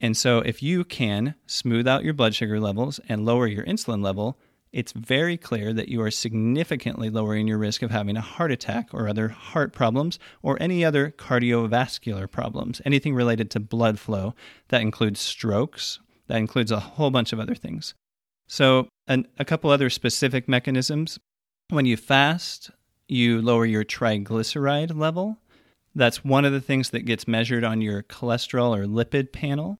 And 0.00 0.16
so 0.16 0.38
if 0.40 0.62
you 0.62 0.84
can 0.84 1.34
smooth 1.46 1.88
out 1.88 2.04
your 2.04 2.14
blood 2.14 2.34
sugar 2.34 2.60
levels 2.60 3.00
and 3.08 3.24
lower 3.24 3.46
your 3.46 3.64
insulin 3.64 4.04
level, 4.04 4.38
it's 4.72 4.92
very 4.92 5.38
clear 5.38 5.72
that 5.72 5.88
you 5.88 6.02
are 6.02 6.10
significantly 6.10 7.08
lowering 7.08 7.48
your 7.48 7.56
risk 7.56 7.82
of 7.82 7.90
having 7.90 8.16
a 8.16 8.20
heart 8.20 8.52
attack 8.52 8.90
or 8.92 9.08
other 9.08 9.28
heart 9.28 9.72
problems 9.72 10.18
or 10.42 10.60
any 10.60 10.84
other 10.84 11.10
cardiovascular 11.10 12.30
problems, 12.30 12.82
anything 12.84 13.14
related 13.14 13.50
to 13.52 13.60
blood 13.60 13.98
flow. 13.98 14.34
That 14.68 14.82
includes 14.82 15.20
strokes, 15.20 16.00
that 16.28 16.38
includes 16.38 16.70
a 16.70 16.80
whole 16.80 17.10
bunch 17.10 17.32
of 17.32 17.40
other 17.40 17.54
things. 17.54 17.94
So, 18.46 18.88
an, 19.06 19.26
a 19.38 19.44
couple 19.44 19.70
other 19.70 19.90
specific 19.90 20.48
mechanisms. 20.48 21.18
When 21.70 21.84
you 21.84 21.96
fast, 21.96 22.70
you 23.08 23.42
lower 23.42 23.66
your 23.66 23.84
triglyceride 23.84 24.96
level. 24.96 25.38
That's 25.94 26.24
one 26.24 26.44
of 26.44 26.52
the 26.52 26.60
things 26.60 26.90
that 26.90 27.04
gets 27.04 27.28
measured 27.28 27.64
on 27.64 27.80
your 27.80 28.02
cholesterol 28.02 28.76
or 28.76 28.86
lipid 28.86 29.32
panel 29.32 29.78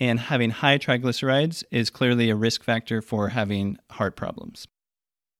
and 0.00 0.18
having 0.18 0.50
high 0.50 0.78
triglycerides 0.78 1.62
is 1.70 1.90
clearly 1.90 2.30
a 2.30 2.34
risk 2.34 2.64
factor 2.64 3.02
for 3.02 3.28
having 3.28 3.76
heart 3.90 4.16
problems. 4.16 4.66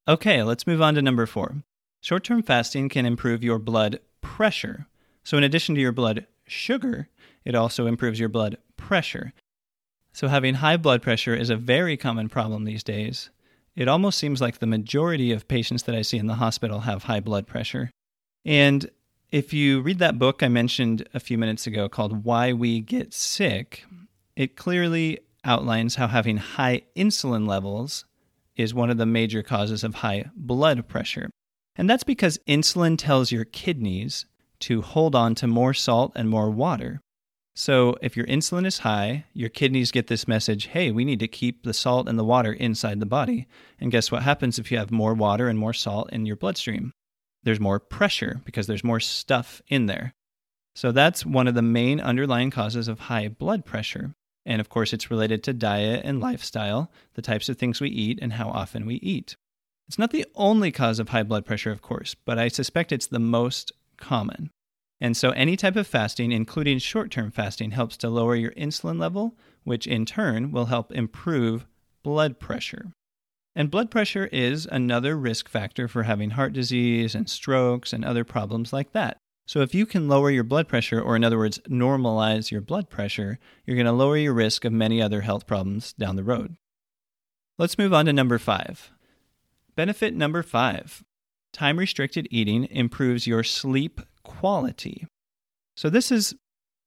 Okay, 0.07 0.43
let's 0.43 0.67
move 0.67 0.81
on 0.81 0.95
to 0.95 1.01
number 1.01 1.25
four. 1.25 1.63
Short 2.01 2.23
term 2.23 2.43
fasting 2.43 2.87
can 2.87 3.05
improve 3.05 3.43
your 3.43 3.59
blood 3.59 3.99
pressure. 4.21 4.87
So, 5.23 5.37
in 5.37 5.43
addition 5.43 5.75
to 5.75 5.81
your 5.81 5.91
blood 5.91 6.27
sugar, 6.47 7.09
it 7.43 7.55
also 7.55 7.87
improves 7.87 8.19
your 8.19 8.29
blood 8.29 8.57
pressure. 8.77 9.33
So, 10.13 10.27
having 10.27 10.55
high 10.55 10.77
blood 10.77 11.01
pressure 11.01 11.35
is 11.35 11.49
a 11.49 11.55
very 11.55 11.95
common 11.97 12.29
problem 12.29 12.63
these 12.63 12.83
days. 12.83 13.29
It 13.75 13.87
almost 13.87 14.17
seems 14.17 14.41
like 14.41 14.59
the 14.59 14.67
majority 14.67 15.31
of 15.31 15.47
patients 15.47 15.83
that 15.83 15.95
I 15.95 16.01
see 16.01 16.17
in 16.17 16.27
the 16.27 16.35
hospital 16.35 16.81
have 16.81 17.03
high 17.03 17.21
blood 17.21 17.47
pressure. 17.47 17.89
And 18.43 18.89
if 19.31 19.53
you 19.53 19.79
read 19.81 19.99
that 19.99 20.19
book 20.19 20.43
I 20.43 20.49
mentioned 20.49 21.07
a 21.13 21.19
few 21.19 21.37
minutes 21.37 21.65
ago 21.65 21.87
called 21.87 22.25
Why 22.25 22.51
We 22.51 22.81
Get 22.81 23.13
Sick, 23.13 23.85
it 24.35 24.57
clearly 24.57 25.19
outlines 25.45 25.95
how 25.95 26.07
having 26.07 26.37
high 26.37 26.81
insulin 26.95 27.47
levels 27.47 28.05
is 28.57 28.73
one 28.73 28.89
of 28.89 28.97
the 28.97 29.05
major 29.05 29.41
causes 29.41 29.83
of 29.83 29.95
high 29.95 30.25
blood 30.35 30.87
pressure. 30.87 31.29
And 31.75 31.89
that's 31.89 32.03
because 32.03 32.39
insulin 32.47 32.97
tells 32.97 33.31
your 33.31 33.45
kidneys 33.45 34.25
to 34.61 34.81
hold 34.81 35.15
on 35.15 35.33
to 35.35 35.47
more 35.47 35.73
salt 35.73 36.11
and 36.15 36.29
more 36.29 36.51
water. 36.51 36.99
So, 37.53 37.97
if 38.01 38.15
your 38.15 38.25
insulin 38.27 38.65
is 38.65 38.79
high, 38.79 39.25
your 39.33 39.49
kidneys 39.49 39.91
get 39.91 40.07
this 40.07 40.27
message 40.27 40.67
hey, 40.67 40.89
we 40.91 41.03
need 41.03 41.19
to 41.19 41.27
keep 41.27 41.63
the 41.63 41.73
salt 41.73 42.07
and 42.07 42.17
the 42.17 42.23
water 42.23 42.53
inside 42.53 42.99
the 42.99 43.05
body. 43.05 43.47
And 43.79 43.91
guess 43.91 44.11
what 44.11 44.23
happens 44.23 44.57
if 44.57 44.71
you 44.71 44.77
have 44.77 44.91
more 44.91 45.13
water 45.13 45.49
and 45.49 45.59
more 45.59 45.73
salt 45.73 46.11
in 46.13 46.25
your 46.25 46.37
bloodstream? 46.37 46.93
There's 47.43 47.59
more 47.59 47.79
pressure 47.79 48.39
because 48.45 48.67
there's 48.67 48.83
more 48.83 49.01
stuff 49.01 49.61
in 49.67 49.87
there. 49.87 50.13
So, 50.75 50.93
that's 50.93 51.25
one 51.25 51.47
of 51.47 51.55
the 51.55 51.61
main 51.61 51.99
underlying 51.99 52.51
causes 52.51 52.87
of 52.87 53.01
high 53.01 53.27
blood 53.27 53.65
pressure. 53.65 54.13
And 54.45 54.61
of 54.61 54.69
course, 54.69 54.93
it's 54.93 55.11
related 55.11 55.43
to 55.43 55.53
diet 55.53 56.01
and 56.05 56.21
lifestyle, 56.21 56.89
the 57.15 57.21
types 57.21 57.49
of 57.49 57.57
things 57.57 57.81
we 57.81 57.89
eat, 57.89 58.19
and 58.21 58.33
how 58.33 58.49
often 58.49 58.85
we 58.85 58.95
eat. 58.95 59.35
It's 59.87 59.99
not 59.99 60.11
the 60.11 60.25
only 60.35 60.71
cause 60.71 60.99
of 60.99 61.09
high 61.09 61.23
blood 61.23 61.45
pressure, 61.45 61.71
of 61.71 61.81
course, 61.81 62.15
but 62.15 62.39
I 62.39 62.47
suspect 62.47 62.93
it's 62.93 63.07
the 63.07 63.19
most 63.19 63.73
common. 63.97 64.51
And 65.03 65.17
so, 65.17 65.31
any 65.31 65.57
type 65.57 65.75
of 65.75 65.87
fasting, 65.87 66.31
including 66.31 66.77
short 66.77 67.09
term 67.09 67.31
fasting, 67.31 67.71
helps 67.71 67.97
to 67.97 68.09
lower 68.09 68.35
your 68.35 68.51
insulin 68.51 68.99
level, 68.99 69.35
which 69.63 69.87
in 69.87 70.05
turn 70.05 70.51
will 70.51 70.65
help 70.65 70.91
improve 70.91 71.65
blood 72.03 72.39
pressure. 72.39 72.93
And 73.55 73.71
blood 73.71 73.89
pressure 73.89 74.27
is 74.27 74.67
another 74.67 75.17
risk 75.17 75.49
factor 75.49 75.87
for 75.87 76.03
having 76.03 76.31
heart 76.31 76.53
disease 76.53 77.15
and 77.15 77.27
strokes 77.27 77.91
and 77.91 78.05
other 78.05 78.23
problems 78.23 78.71
like 78.71 78.93
that. 78.93 79.17
So, 79.47 79.61
if 79.61 79.73
you 79.73 79.87
can 79.87 80.07
lower 80.07 80.29
your 80.29 80.43
blood 80.43 80.67
pressure, 80.67 81.01
or 81.01 81.15
in 81.15 81.23
other 81.23 81.39
words, 81.39 81.57
normalize 81.67 82.51
your 82.51 82.61
blood 82.61 82.91
pressure, 82.91 83.39
you're 83.65 83.75
going 83.75 83.87
to 83.87 83.91
lower 83.91 84.17
your 84.17 84.33
risk 84.33 84.65
of 84.65 84.71
many 84.71 85.01
other 85.01 85.21
health 85.21 85.47
problems 85.47 85.93
down 85.93 86.15
the 86.15 86.23
road. 86.23 86.55
Let's 87.57 87.77
move 87.77 87.93
on 87.93 88.05
to 88.05 88.13
number 88.13 88.37
five. 88.37 88.91
Benefit 89.75 90.13
number 90.13 90.43
five 90.43 91.03
time 91.53 91.79
restricted 91.79 92.27
eating 92.31 92.65
improves 92.65 93.27
your 93.27 93.43
sleep 93.43 93.99
quality. 94.41 95.05
So, 95.77 95.89
this 95.91 96.11
is 96.11 96.33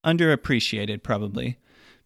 underappreciated 0.05 1.03
probably 1.03 1.57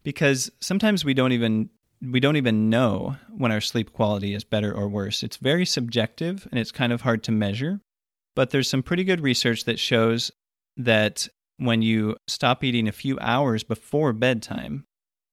because 0.04 0.50
sometimes 0.60 1.04
we 1.04 1.12
don't 1.12 1.32
even 1.32 1.70
we 2.00 2.20
don't 2.20 2.36
even 2.36 2.70
know 2.70 3.16
when 3.36 3.50
our 3.52 3.60
sleep 3.60 3.92
quality 3.92 4.32
is 4.32 4.44
better 4.44 4.72
or 4.72 4.88
worse. 4.88 5.24
It's 5.24 5.36
very 5.36 5.66
subjective 5.66 6.46
and 6.50 6.58
it's 6.60 6.70
kind 6.70 6.92
of 6.92 7.00
hard 7.02 7.24
to 7.24 7.32
measure. 7.32 7.80
But 8.36 8.50
there's 8.50 8.70
some 8.70 8.84
pretty 8.84 9.02
good 9.04 9.20
research 9.20 9.64
that 9.64 9.80
shows 9.80 10.30
that 10.76 11.26
when 11.58 11.82
you 11.82 12.16
stop 12.28 12.62
eating 12.62 12.86
a 12.88 12.92
few 12.92 13.18
hours 13.18 13.64
before 13.64 14.12
bedtime, 14.12 14.84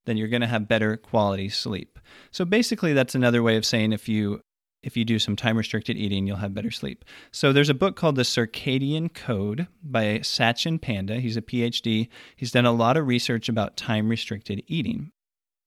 then 0.08 0.18
you're 0.18 0.28
going 0.28 0.42
to 0.42 0.48
have 0.48 0.68
better 0.68 0.98
quality 0.98 1.48
sleep. 1.48 2.00
So 2.32 2.44
basically, 2.44 2.94
that's 2.94 3.16
another 3.16 3.44
way 3.44 3.56
of 3.56 3.66
saying 3.66 3.94
if 3.94 4.10
you 4.10 4.42
if 4.84 4.96
you 4.96 5.04
do 5.04 5.20
some 5.20 5.36
time 5.36 5.58
restricted 5.58 5.98
eating, 5.98 6.28
you'll 6.28 6.38
have 6.38 6.54
better 6.54 6.72
sleep. 6.72 7.04
So 7.32 7.52
there's 7.52 7.70
a 7.70 7.74
book 7.74 7.96
called 7.96 8.16
The 8.16 8.24
Circadian 8.24 9.14
Code 9.14 9.68
by 9.84 10.20
Sachin 10.20 10.82
Panda. 10.82 11.20
He's 11.20 11.38
a 11.38 11.42
PhD. 11.42 12.10
He's 12.36 12.52
done 12.52 12.66
a 12.66 12.72
lot 12.72 12.98
of 12.98 13.08
research 13.08 13.50
about 13.50 13.78
time 13.78 14.10
restricted 14.10 14.64
eating. 14.68 15.12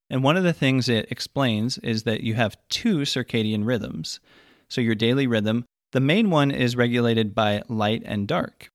And 0.09 0.23
one 0.23 0.37
of 0.37 0.43
the 0.43 0.53
things 0.53 0.89
it 0.89 1.11
explains 1.11 1.77
is 1.79 2.03
that 2.03 2.21
you 2.21 2.33
have 2.33 2.57
two 2.69 2.99
circadian 2.99 3.65
rhythms. 3.65 4.19
So 4.69 4.81
your 4.81 4.95
daily 4.95 5.27
rhythm, 5.27 5.65
the 5.91 5.99
main 5.99 6.29
one 6.29 6.51
is 6.51 6.75
regulated 6.75 7.35
by 7.35 7.63
light 7.67 8.03
and 8.05 8.27
dark. 8.27 8.69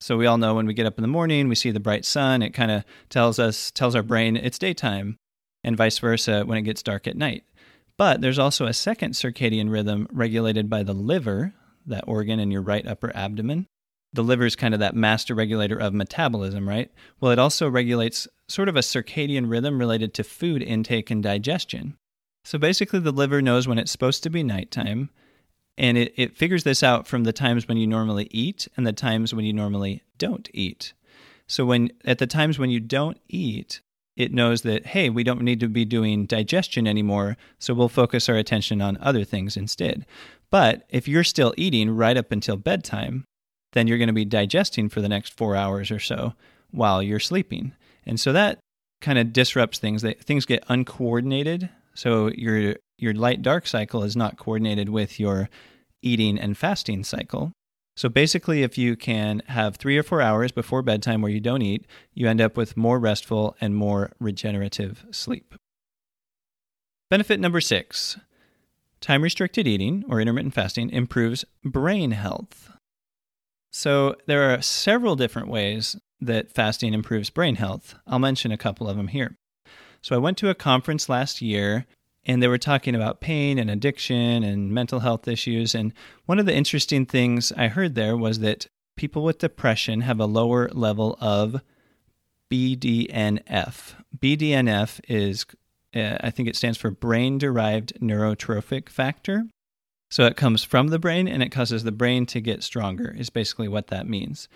So 0.00 0.16
we 0.16 0.26
all 0.26 0.38
know 0.38 0.54
when 0.54 0.66
we 0.66 0.74
get 0.74 0.86
up 0.86 0.98
in 0.98 1.02
the 1.02 1.08
morning, 1.08 1.48
we 1.48 1.54
see 1.54 1.70
the 1.70 1.80
bright 1.80 2.04
sun, 2.04 2.42
it 2.42 2.50
kind 2.50 2.70
of 2.70 2.84
tells 3.08 3.38
us 3.38 3.70
tells 3.70 3.94
our 3.94 4.02
brain 4.02 4.36
it's 4.36 4.58
daytime 4.58 5.16
and 5.64 5.76
vice 5.76 5.98
versa 5.98 6.44
when 6.44 6.58
it 6.58 6.62
gets 6.62 6.82
dark 6.82 7.06
at 7.06 7.16
night. 7.16 7.44
But 7.98 8.20
there's 8.20 8.38
also 8.38 8.66
a 8.66 8.72
second 8.72 9.12
circadian 9.12 9.70
rhythm 9.70 10.06
regulated 10.12 10.68
by 10.68 10.82
the 10.82 10.92
liver, 10.92 11.54
that 11.86 12.04
organ 12.06 12.40
in 12.40 12.50
your 12.50 12.62
right 12.62 12.86
upper 12.86 13.14
abdomen. 13.16 13.66
The 14.12 14.24
liver 14.24 14.46
is 14.46 14.56
kind 14.56 14.74
of 14.74 14.80
that 14.80 14.94
master 14.94 15.34
regulator 15.34 15.76
of 15.76 15.94
metabolism, 15.94 16.68
right? 16.68 16.90
Well, 17.20 17.32
it 17.32 17.38
also 17.38 17.68
regulates 17.68 18.28
sort 18.48 18.68
of 18.68 18.76
a 18.76 18.80
circadian 18.80 19.50
rhythm 19.50 19.78
related 19.78 20.14
to 20.14 20.24
food 20.24 20.62
intake 20.62 21.10
and 21.10 21.22
digestion. 21.22 21.96
So 22.44 22.58
basically, 22.58 23.00
the 23.00 23.12
liver 23.12 23.42
knows 23.42 23.66
when 23.66 23.78
it's 23.78 23.90
supposed 23.90 24.22
to 24.22 24.30
be 24.30 24.42
nighttime, 24.42 25.10
and 25.76 25.98
it, 25.98 26.12
it 26.16 26.36
figures 26.36 26.64
this 26.64 26.82
out 26.82 27.06
from 27.06 27.24
the 27.24 27.32
times 27.32 27.68
when 27.68 27.76
you 27.76 27.86
normally 27.86 28.28
eat 28.30 28.68
and 28.76 28.86
the 28.86 28.92
times 28.92 29.34
when 29.34 29.44
you 29.44 29.52
normally 29.52 30.02
don't 30.18 30.48
eat. 30.54 30.92
So 31.46 31.64
when 31.64 31.90
at 32.04 32.18
the 32.18 32.26
times 32.26 32.58
when 32.58 32.70
you 32.70 32.80
don't 32.80 33.20
eat, 33.28 33.80
it 34.16 34.32
knows 34.32 34.62
that, 34.62 34.86
hey, 34.86 35.10
we 35.10 35.22
don't 35.22 35.42
need 35.42 35.60
to 35.60 35.68
be 35.68 35.84
doing 35.84 36.26
digestion 36.26 36.86
anymore, 36.86 37.36
so 37.58 37.74
we'll 37.74 37.88
focus 37.88 38.28
our 38.28 38.36
attention 38.36 38.80
on 38.80 38.98
other 39.00 39.24
things 39.24 39.56
instead. 39.56 40.06
But 40.50 40.84
if 40.88 41.06
you're 41.06 41.24
still 41.24 41.52
eating 41.56 41.90
right 41.90 42.16
up 42.16 42.32
until 42.32 42.56
bedtime, 42.56 43.24
then 43.72 43.86
you're 43.86 43.98
going 43.98 44.06
to 44.08 44.14
be 44.14 44.24
digesting 44.24 44.88
for 44.88 45.00
the 45.00 45.08
next 45.08 45.36
four 45.36 45.54
hours 45.54 45.90
or 45.90 45.98
so 45.98 46.32
while 46.70 47.02
you're 47.02 47.20
sleeping. 47.20 47.72
And 48.06 48.18
so 48.18 48.32
that 48.32 48.58
kind 49.00 49.18
of 49.18 49.32
disrupts 49.32 49.78
things. 49.78 50.02
Things 50.02 50.46
get 50.46 50.64
uncoordinated. 50.68 51.68
So 51.94 52.28
your 52.28 52.76
your 52.98 53.12
light 53.12 53.42
dark 53.42 53.66
cycle 53.66 54.02
is 54.02 54.16
not 54.16 54.38
coordinated 54.38 54.88
with 54.88 55.20
your 55.20 55.50
eating 56.00 56.38
and 56.38 56.56
fasting 56.56 57.04
cycle. 57.04 57.52
So 57.96 58.10
basically, 58.10 58.62
if 58.62 58.76
you 58.76 58.94
can 58.94 59.42
have 59.46 59.76
three 59.76 59.96
or 59.96 60.02
four 60.02 60.20
hours 60.20 60.52
before 60.52 60.82
bedtime 60.82 61.22
where 61.22 61.32
you 61.32 61.40
don't 61.40 61.62
eat, 61.62 61.86
you 62.12 62.28
end 62.28 62.42
up 62.42 62.56
with 62.56 62.76
more 62.76 62.98
restful 62.98 63.56
and 63.60 63.74
more 63.74 64.12
regenerative 64.20 65.06
sleep. 65.10 65.54
Benefit 67.08 67.40
number 67.40 67.60
six 67.60 68.18
time 69.00 69.22
restricted 69.22 69.66
eating 69.66 70.04
or 70.08 70.20
intermittent 70.20 70.54
fasting 70.54 70.90
improves 70.90 71.44
brain 71.64 72.10
health. 72.10 72.72
So 73.70 74.16
there 74.26 74.52
are 74.52 74.62
several 74.62 75.16
different 75.16 75.48
ways 75.48 75.96
that 76.20 76.50
fasting 76.50 76.94
improves 76.94 77.30
brain 77.30 77.56
health. 77.56 77.94
I'll 78.06 78.18
mention 78.18 78.50
a 78.50 78.56
couple 78.56 78.88
of 78.88 78.96
them 78.96 79.08
here. 79.08 79.36
So 80.02 80.16
I 80.16 80.18
went 80.18 80.38
to 80.38 80.48
a 80.48 80.54
conference 80.54 81.08
last 81.08 81.42
year 81.42 81.86
and 82.26 82.42
they 82.42 82.48
were 82.48 82.58
talking 82.58 82.94
about 82.94 83.20
pain 83.20 83.58
and 83.58 83.70
addiction 83.70 84.42
and 84.42 84.72
mental 84.72 85.00
health 85.00 85.28
issues. 85.28 85.74
And 85.74 85.92
one 86.26 86.38
of 86.38 86.46
the 86.46 86.54
interesting 86.54 87.06
things 87.06 87.52
I 87.56 87.68
heard 87.68 87.94
there 87.94 88.16
was 88.16 88.40
that 88.40 88.66
people 88.96 89.22
with 89.22 89.38
depression 89.38 90.00
have 90.00 90.18
a 90.18 90.26
lower 90.26 90.68
level 90.70 91.16
of 91.20 91.62
BDNF. 92.50 93.94
BDNF 94.18 95.00
is, 95.08 95.46
uh, 95.94 96.16
I 96.20 96.30
think 96.30 96.48
it 96.48 96.56
stands 96.56 96.78
for 96.78 96.90
brain 96.90 97.38
derived 97.38 97.98
neurotrophic 98.00 98.88
factor. 98.88 99.44
So 100.10 100.24
it 100.26 100.36
comes 100.36 100.62
from 100.62 100.88
the 100.88 100.98
brain 100.98 101.28
and 101.28 101.42
it 101.42 101.50
causes 101.50 101.84
the 101.84 101.92
brain 101.92 102.26
to 102.26 102.40
get 102.40 102.62
stronger, 102.62 103.14
is 103.16 103.30
basically 103.30 103.68
what 103.68 103.88
that 103.88 104.08
means. 104.08 104.48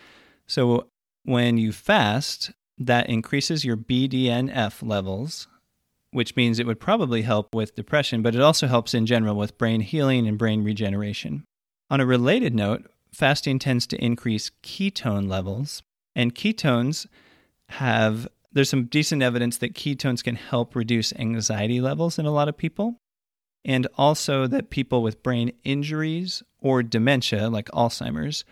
So 0.46 0.86
when 1.24 1.58
you 1.58 1.72
fast, 1.72 2.52
that 2.78 3.08
increases 3.08 3.64
your 3.64 3.76
BDNF 3.76 4.86
levels, 4.86 5.48
which 6.12 6.36
means 6.36 6.58
it 6.58 6.66
would 6.66 6.80
probably 6.80 7.22
help 7.22 7.54
with 7.54 7.74
depression, 7.74 8.22
but 8.22 8.34
it 8.34 8.40
also 8.40 8.66
helps 8.66 8.94
in 8.94 9.06
general 9.06 9.36
with 9.36 9.58
brain 9.58 9.80
healing 9.80 10.26
and 10.26 10.38
brain 10.38 10.64
regeneration. 10.64 11.44
On 11.88 12.00
a 12.00 12.06
related 12.06 12.54
note, 12.54 12.90
fasting 13.12 13.58
tends 13.58 13.86
to 13.88 14.04
increase 14.04 14.50
ketone 14.62 15.28
levels, 15.28 15.82
and 16.14 16.34
ketones 16.34 17.06
have 17.68 18.28
there's 18.52 18.70
some 18.70 18.86
decent 18.86 19.22
evidence 19.22 19.58
that 19.58 19.74
ketones 19.74 20.24
can 20.24 20.34
help 20.34 20.74
reduce 20.74 21.12
anxiety 21.12 21.80
levels 21.80 22.18
in 22.18 22.26
a 22.26 22.32
lot 22.32 22.48
of 22.48 22.56
people, 22.56 22.96
and 23.64 23.86
also 23.96 24.46
that 24.46 24.70
people 24.70 25.02
with 25.02 25.22
brain 25.22 25.52
injuries 25.62 26.42
or 26.58 26.82
dementia, 26.82 27.48
like 27.48 27.66
Alzheimer's, 27.66 28.44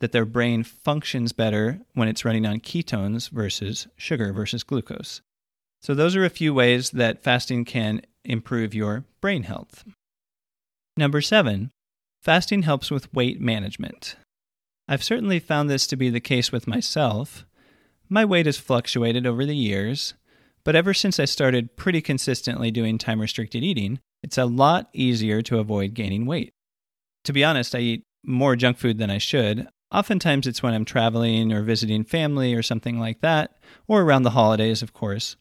that 0.00 0.12
their 0.12 0.26
brain 0.26 0.62
functions 0.62 1.32
better 1.32 1.80
when 1.94 2.08
it's 2.08 2.24
running 2.24 2.46
on 2.46 2.60
ketones 2.60 3.30
versus 3.30 3.86
sugar 3.96 4.32
versus 4.32 4.62
glucose. 4.62 5.22
So, 5.82 5.94
those 5.94 6.14
are 6.14 6.24
a 6.24 6.30
few 6.30 6.52
ways 6.52 6.90
that 6.90 7.22
fasting 7.22 7.64
can 7.64 8.02
improve 8.24 8.74
your 8.74 9.04
brain 9.20 9.44
health. 9.44 9.84
Number 10.96 11.20
seven, 11.20 11.70
fasting 12.22 12.62
helps 12.62 12.90
with 12.90 13.12
weight 13.14 13.40
management. 13.40 14.16
I've 14.86 15.02
certainly 15.02 15.38
found 15.38 15.70
this 15.70 15.86
to 15.86 15.96
be 15.96 16.10
the 16.10 16.20
case 16.20 16.52
with 16.52 16.66
myself. 16.66 17.46
My 18.08 18.24
weight 18.24 18.46
has 18.46 18.58
fluctuated 18.58 19.26
over 19.26 19.46
the 19.46 19.56
years, 19.56 20.14
but 20.64 20.74
ever 20.74 20.92
since 20.92 21.18
I 21.18 21.24
started 21.24 21.76
pretty 21.76 22.02
consistently 22.02 22.70
doing 22.70 22.98
time 22.98 23.20
restricted 23.20 23.62
eating, 23.62 24.00
it's 24.22 24.36
a 24.36 24.44
lot 24.44 24.90
easier 24.92 25.40
to 25.42 25.58
avoid 25.58 25.94
gaining 25.94 26.26
weight. 26.26 26.52
To 27.24 27.32
be 27.32 27.44
honest, 27.44 27.74
I 27.74 27.78
eat 27.78 28.02
more 28.24 28.56
junk 28.56 28.78
food 28.78 28.98
than 28.98 29.10
I 29.10 29.18
should. 29.18 29.68
Oftentimes 29.92 30.46
it's 30.46 30.62
when 30.62 30.74
I'm 30.74 30.84
traveling 30.84 31.52
or 31.52 31.62
visiting 31.62 32.04
family 32.04 32.54
or 32.54 32.62
something 32.62 32.98
like 32.98 33.20
that, 33.20 33.56
or 33.88 34.02
around 34.02 34.24
the 34.24 34.30
holidays, 34.30 34.82
of 34.82 34.92
course. 34.92 35.36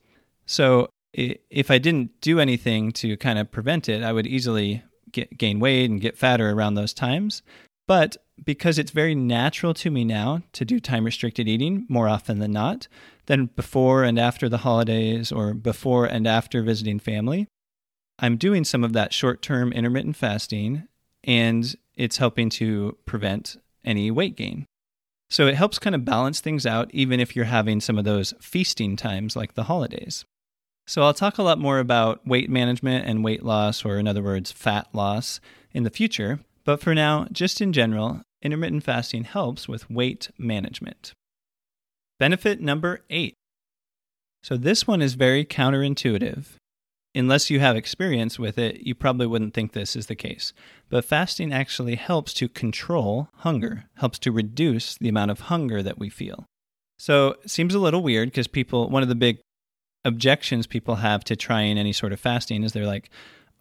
So 0.49 0.89
if 1.13 1.69
I 1.69 1.77
didn't 1.77 2.21
do 2.21 2.39
anything 2.39 2.91
to 2.93 3.15
kind 3.17 3.37
of 3.37 3.51
prevent 3.51 3.87
it, 3.87 4.01
I 4.01 4.11
would 4.11 4.25
easily 4.25 4.81
get, 5.11 5.37
gain 5.37 5.59
weight 5.59 5.87
and 5.87 6.01
get 6.01 6.17
fatter 6.17 6.49
around 6.49 6.73
those 6.73 6.91
times. 6.91 7.43
But 7.87 8.17
because 8.43 8.79
it's 8.79 8.89
very 8.89 9.13
natural 9.13 9.75
to 9.75 9.91
me 9.91 10.03
now 10.03 10.41
to 10.53 10.65
do 10.65 10.79
time 10.79 11.05
restricted 11.05 11.47
eating 11.47 11.85
more 11.87 12.09
often 12.09 12.39
than 12.39 12.51
not, 12.51 12.87
then 13.27 13.51
before 13.55 14.03
and 14.03 14.17
after 14.17 14.49
the 14.49 14.57
holidays 14.57 15.31
or 15.31 15.53
before 15.53 16.05
and 16.07 16.25
after 16.25 16.63
visiting 16.63 16.97
family, 16.97 17.47
I'm 18.17 18.35
doing 18.35 18.63
some 18.63 18.83
of 18.83 18.93
that 18.93 19.13
short 19.13 19.43
term 19.43 19.71
intermittent 19.71 20.15
fasting 20.15 20.87
and 21.23 21.75
it's 21.95 22.17
helping 22.17 22.49
to 22.51 22.97
prevent 23.05 23.57
any 23.85 24.09
weight 24.09 24.35
gain. 24.35 24.65
So 25.29 25.45
it 25.45 25.55
helps 25.55 25.77
kind 25.77 25.95
of 25.95 26.05
balance 26.05 26.41
things 26.41 26.65
out, 26.65 26.89
even 26.91 27.19
if 27.19 27.35
you're 27.35 27.45
having 27.45 27.81
some 27.81 27.99
of 27.99 28.03
those 28.03 28.33
feasting 28.41 28.95
times 28.95 29.35
like 29.35 29.53
the 29.53 29.65
holidays. 29.65 30.25
So, 30.89 31.03
I'll 31.03 31.13
talk 31.13 31.37
a 31.37 31.43
lot 31.43 31.59
more 31.59 31.77
about 31.77 32.25
weight 32.25 32.49
management 32.49 33.05
and 33.05 33.23
weight 33.23 33.43
loss, 33.43 33.85
or 33.85 33.99
in 33.99 34.07
other 34.07 34.23
words, 34.23 34.51
fat 34.51 34.87
loss, 34.91 35.39
in 35.71 35.83
the 35.83 35.91
future. 35.91 36.39
But 36.65 36.81
for 36.81 36.95
now, 36.95 37.27
just 37.31 37.61
in 37.61 37.73
general, 37.73 38.23
intermittent 38.41 38.83
fasting 38.83 39.25
helps 39.25 39.67
with 39.67 39.87
weight 39.87 40.31
management. 40.39 41.13
Benefit 42.17 42.59
number 42.59 43.01
eight. 43.11 43.35
So, 44.41 44.57
this 44.57 44.87
one 44.87 45.03
is 45.03 45.13
very 45.13 45.45
counterintuitive. 45.45 46.55
Unless 47.13 47.51
you 47.51 47.59
have 47.59 47.75
experience 47.75 48.39
with 48.39 48.57
it, 48.57 48.79
you 48.79 48.95
probably 48.95 49.27
wouldn't 49.27 49.53
think 49.53 49.73
this 49.73 49.95
is 49.95 50.07
the 50.07 50.15
case. 50.15 50.53
But 50.89 51.05
fasting 51.05 51.53
actually 51.53 51.97
helps 51.97 52.33
to 52.33 52.49
control 52.49 53.29
hunger, 53.35 53.85
helps 53.97 54.17
to 54.19 54.31
reduce 54.31 54.97
the 54.97 55.09
amount 55.09 55.29
of 55.29 55.41
hunger 55.41 55.83
that 55.83 55.99
we 55.99 56.09
feel. 56.09 56.47
So, 56.97 57.35
it 57.43 57.51
seems 57.51 57.75
a 57.75 57.79
little 57.79 58.01
weird 58.01 58.29
because 58.29 58.47
people, 58.47 58.89
one 58.89 59.03
of 59.03 59.09
the 59.09 59.13
big 59.13 59.37
objections 60.05 60.67
people 60.67 60.95
have 60.95 61.23
to 61.25 61.35
trying 61.35 61.77
any 61.77 61.93
sort 61.93 62.13
of 62.13 62.19
fasting 62.19 62.63
is 62.63 62.71
they're 62.71 62.85
like, 62.85 63.09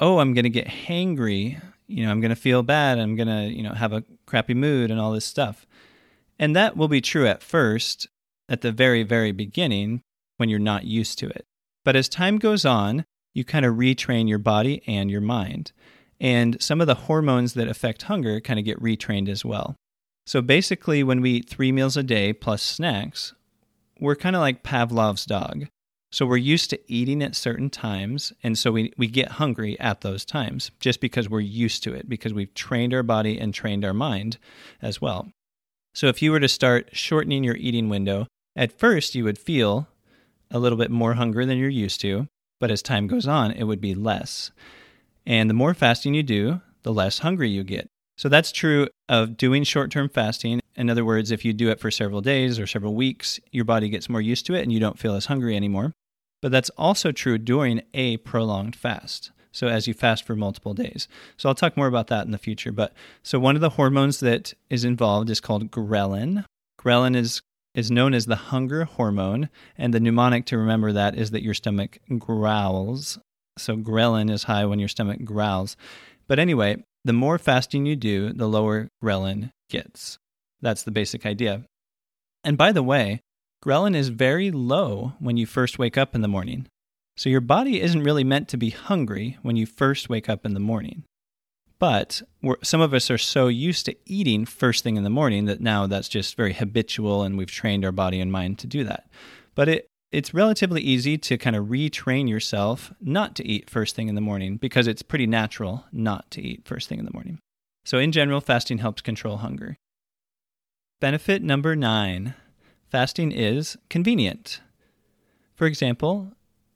oh, 0.01 0.19
I'm 0.19 0.35
going 0.35 0.45
to 0.45 0.51
get 0.51 0.67
hangry. 0.67 1.61
You 1.87 2.05
know, 2.05 2.11
I'm 2.11 2.21
going 2.21 2.31
to 2.31 2.37
feel 2.37 2.63
bad. 2.63 2.99
I'm 2.99 3.17
going 3.17 3.29
to, 3.29 3.53
you 3.53 3.63
know, 3.63 3.73
have 3.73 3.93
a 3.93 4.05
crappy 4.27 4.55
mood 4.55 4.91
and 4.91 5.01
all 5.01 5.13
this 5.13 5.25
stuff. 5.25 5.67
And 6.39 6.55
that 6.55 6.77
will 6.77 6.89
be 6.89 7.01
true 7.01 7.27
at 7.27 7.43
first, 7.43 8.07
at 8.49 8.61
the 8.61 8.71
very, 8.71 9.03
very 9.03 9.33
beginning, 9.33 10.03
when 10.37 10.49
you're 10.49 10.59
not 10.59 10.85
used 10.85 11.19
to 11.19 11.29
it. 11.29 11.45
But 11.85 11.97
as 11.97 12.09
time 12.09 12.39
goes 12.39 12.65
on, 12.65 13.05
you 13.35 13.45
kind 13.45 13.65
of 13.65 13.75
retrain 13.75 14.29
your 14.29 14.39
body 14.39 14.83
and 14.87 15.11
your 15.11 15.21
mind. 15.21 15.73
And 16.21 16.61
some 16.63 16.81
of 16.81 16.87
the 16.87 16.95
hormones 16.95 17.55
that 17.55 17.69
affect 17.69 18.03
hunger 18.03 18.41
kind 18.41 18.59
of 18.59 18.65
get 18.65 18.83
retrained 18.83 19.29
as 19.29 19.45
well. 19.45 19.77
So 20.27 20.43
basically, 20.43 21.03
when 21.03 21.21
we 21.21 21.31
eat 21.33 21.49
three 21.49 21.73
meals 21.73 21.97
a 21.97 22.03
day 22.03 22.33
plus 22.33 22.63
snacks, 22.63 23.35
we're 24.01 24.17
kind 24.17 24.37
of 24.37 24.41
like 24.41 24.63
Pavlov's 24.63 25.25
dog. 25.25 25.67
So 26.11 26.25
we're 26.25 26.39
used 26.39 26.71
to 26.71 26.81
eating 26.87 27.23
at 27.23 27.37
certain 27.37 27.69
times, 27.69 28.33
and 28.43 28.59
so 28.59 28.73
we, 28.73 28.93
we 28.97 29.09
get 29.09 29.33
hungry 29.33 29.79
at 29.79 30.01
those 30.01 30.25
times 30.25 30.71
just 30.81 31.01
because 31.01 31.29
we're 31.29 31.41
used 31.41 31.83
to 31.83 31.93
it, 31.93 32.09
because 32.09 32.33
we've 32.33 32.55
trained 32.55 32.95
our 32.95 33.03
body 33.03 33.39
and 33.39 33.53
trained 33.53 33.85
our 33.85 33.93
mind 33.93 34.39
as 34.81 35.03
well. 35.03 35.29
So 35.95 36.07
if 36.07 36.23
you 36.23 36.33
were 36.33 36.41
to 36.41 36.49
start 36.49 36.91
shortening 36.93 37.45
your 37.45 37.57
eating 37.57 37.89
window, 37.89 38.27
at 38.57 38.79
first 38.79 39.15
you 39.15 39.25
would 39.25 39.39
feel 39.39 39.89
a 40.51 40.59
little 40.59 40.79
bit 40.79 40.91
more 40.91 41.15
hunger 41.15 41.45
than 41.45 41.59
you're 41.59 41.69
used 41.69 42.01
to, 42.01 42.27
but 42.59 42.71
as 42.71 42.83
time 42.83 43.07
goes 43.07 43.27
on, 43.27 43.53
it 43.53 43.65
would 43.65 43.81
be 43.81 43.95
less. 43.95 44.51
And 45.27 45.51
the 45.51 45.55
more 45.55 45.75
fasting 45.75 46.15
you 46.15 46.23
do, 46.23 46.63
the 46.85 46.93
less 46.93 47.19
hungry 47.19 47.51
you 47.51 47.65
get. 47.65 47.87
So 48.17 48.29
that's 48.29 48.51
true 48.51 48.89
of 49.09 49.37
doing 49.37 49.63
short 49.63 49.91
term 49.91 50.09
fasting. 50.09 50.61
In 50.79 50.89
other 50.89 51.05
words, 51.05 51.33
if 51.33 51.45
you 51.45 51.53
do 51.53 51.71
it 51.71 51.81
for 51.81 51.91
several 51.91 52.21
days 52.21 52.61
or 52.61 52.67
several 52.67 52.95
weeks, 52.95 53.41
your 53.51 53.65
body 53.65 53.89
gets 53.89 54.09
more 54.09 54.21
used 54.21 54.47
to 54.47 54.55
it 54.55 54.63
and 54.63 54.73
you 54.73 54.79
don't 54.79 54.99
feel 54.99 55.17
as 55.17 55.27
hungry 55.27 55.57
anymore. 55.57 55.93
But 56.41 56.53
that's 56.53 56.71
also 56.71 57.11
true 57.11 57.37
during 57.37 57.83
a 57.95 58.19
prolonged 58.19 58.77
fast. 58.77 59.33
So 59.51 59.67
as 59.67 59.89
you 59.89 59.93
fast 59.93 60.25
for 60.25 60.37
multiple 60.37 60.75
days. 60.75 61.09
So 61.37 61.49
I'll 61.49 61.55
talk 61.57 61.77
more 61.77 61.89
about 61.89 62.07
that 62.07 62.27
in 62.27 62.31
the 62.31 62.39
future. 62.39 62.71
But 62.71 62.93
so 63.25 63.41
one 63.41 63.57
of 63.57 63.61
the 63.61 63.71
hormones 63.71 64.21
that 64.21 64.55
is 64.71 64.85
involved 64.85 65.31
is 65.31 65.41
called 65.41 65.73
ghrelin. 65.73 66.45
Ghrelin 66.81 67.17
is 67.17 67.43
is 67.75 67.91
known 67.91 68.15
as 68.15 68.27
the 68.27 68.37
hunger 68.37 68.85
hormone, 68.85 69.49
and 69.77 69.93
the 69.93 70.01
mnemonic 70.01 70.47
to 70.47 70.59
remember 70.59 70.93
that 70.93 71.15
is 71.15 71.31
that 71.31 71.43
your 71.43 71.55
stomach 71.55 71.99
growls. 72.19 73.19
So 73.57 73.77
ghrelin 73.77 74.31
is 74.31 74.45
high 74.45 74.65
when 74.65 74.79
your 74.79 74.89
stomach 74.89 75.25
growls. 75.25 75.77
But 76.27 76.39
anyway, 76.39 76.83
the 77.05 77.13
more 77.13 77.39
fasting 77.39 77.85
you 77.87 77.95
do, 77.95 78.33
the 78.33 78.49
lower 78.49 78.89
ghrelin 79.03 79.51
gets. 79.71 80.19
That's 80.61 80.83
the 80.83 80.91
basic 80.91 81.25
idea. 81.27 81.65
And 82.45 82.57
by 82.57 82.73
the 82.73 82.83
way, 82.83 83.21
ghrelin 83.65 83.95
is 83.95 84.09
very 84.09 84.51
low 84.51 85.15
when 85.19 85.37
you 85.37 85.47
first 85.47 85.79
wake 85.79 85.99
up 85.99 86.15
in 86.15 86.21
the 86.21 86.29
morning. 86.29 86.67
So 87.17 87.29
your 87.29 87.41
body 87.41 87.81
isn't 87.81 88.05
really 88.05 88.25
meant 88.25 88.49
to 88.49 88.57
be 88.57 88.71
hungry 88.71 89.39
when 89.43 89.57
you 89.57 89.67
first 89.67 90.09
wake 90.09 90.29
up 90.29 90.47
in 90.47 90.55
the 90.55 90.61
morning. 90.61 91.05
But 91.79 92.23
some 92.63 92.81
of 92.81 92.93
us 92.93 93.11
are 93.11 93.19
so 93.19 93.49
used 93.49 93.87
to 93.87 93.97
eating 94.05 94.45
first 94.45 94.83
thing 94.83 94.97
in 94.97 95.05
the 95.05 95.11
morning 95.11 95.45
that 95.45 95.61
now 95.61 95.87
that's 95.87 96.09
just 96.09 96.37
very 96.37 96.53
habitual 96.53 97.23
and 97.23 97.39
we've 97.39 97.51
trained 97.51 97.85
our 97.85 97.93
body 97.93 98.21
and 98.21 98.33
mind 98.33 98.59
to 98.61 98.67
do 98.67 98.85
that. 98.85 99.09
But 99.55 99.69
it, 99.69 99.87
it's 100.11 100.35
relatively 100.35 100.81
easy 100.81 101.19
to 101.19 101.39
kind 101.39 101.55
of 101.55 101.67
retrain 101.67 102.29
yourself 102.29 102.93
not 103.01 103.35
to 103.37 103.47
eat 103.47 103.71
first 103.71 103.95
thing 103.95 104.09
in 104.09 104.15
the 104.15 104.21
morning 104.21 104.57
because 104.57 104.87
it's 104.87 105.03
pretty 105.03 105.27
natural 105.27 105.85
not 105.93 106.31
to 106.33 106.43
eat 106.43 106.67
first 106.67 106.89
thing 106.89 106.99
in 106.99 107.05
the 107.05 107.13
morning. 107.13 107.39
So, 107.85 107.99
in 107.99 108.13
general, 108.13 108.41
fasting 108.41 108.79
helps 108.79 109.03
control 109.03 109.39
hunger. 109.39 109.77
Benefit 111.01 111.45
number 111.45 111.77
nine 111.77 112.35
fasting 112.91 113.31
is 113.31 113.77
convenient. 113.89 114.61
For 115.55 115.67
example, 115.67 116.33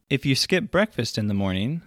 if 0.08 0.24
you 0.24 0.36
skip 0.36 0.70
breakfast 0.70 1.18
in 1.18 1.26
the 1.26 1.34
morning, 1.34 1.82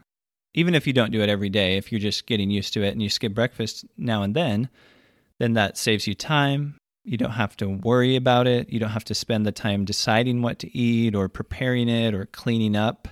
even 0.54 0.75
if 0.75 0.86
you 0.86 0.92
don't 0.92 1.12
do 1.12 1.22
it 1.22 1.30
every 1.30 1.48
day, 1.48 1.77
if 1.77 1.92
you're 1.92 2.00
just 2.00 2.25
getting 2.25 2.51
used 2.51 2.74
to 2.74 2.84
it 2.84 2.89
and 2.89 3.01
you 3.01 3.10
skip 3.10 3.34
breakfast 3.34 3.86
now 3.98 4.22
and 4.22 4.36
then, 4.36 4.68
then 5.39 5.54
that 5.54 5.77
saves 5.77 6.08
you 6.08 6.13
time, 6.13 6.77
you 7.06 7.18
don't 7.18 7.32
have 7.32 7.56
to 7.58 7.70
worry 7.70 8.18
about 8.18 8.48
it. 8.48 8.70
You 8.70 8.80
don't 8.80 8.89
have 8.89 9.06
to 9.06 9.15
spend 9.15 9.46
the 9.46 9.54
time 9.54 9.86
deciding 9.86 10.42
what 10.42 10.60
to 10.60 10.77
eat 10.77 11.15
or 11.15 11.30
preparing 11.30 11.88
it 11.88 12.13
or 12.13 12.25
cleaning 12.25 12.75
up. 12.75 13.08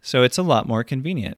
So 0.00 0.22
it's 0.22 0.38
a 0.38 0.42
lot 0.42 0.66
more 0.66 0.84
convenient. 0.84 1.36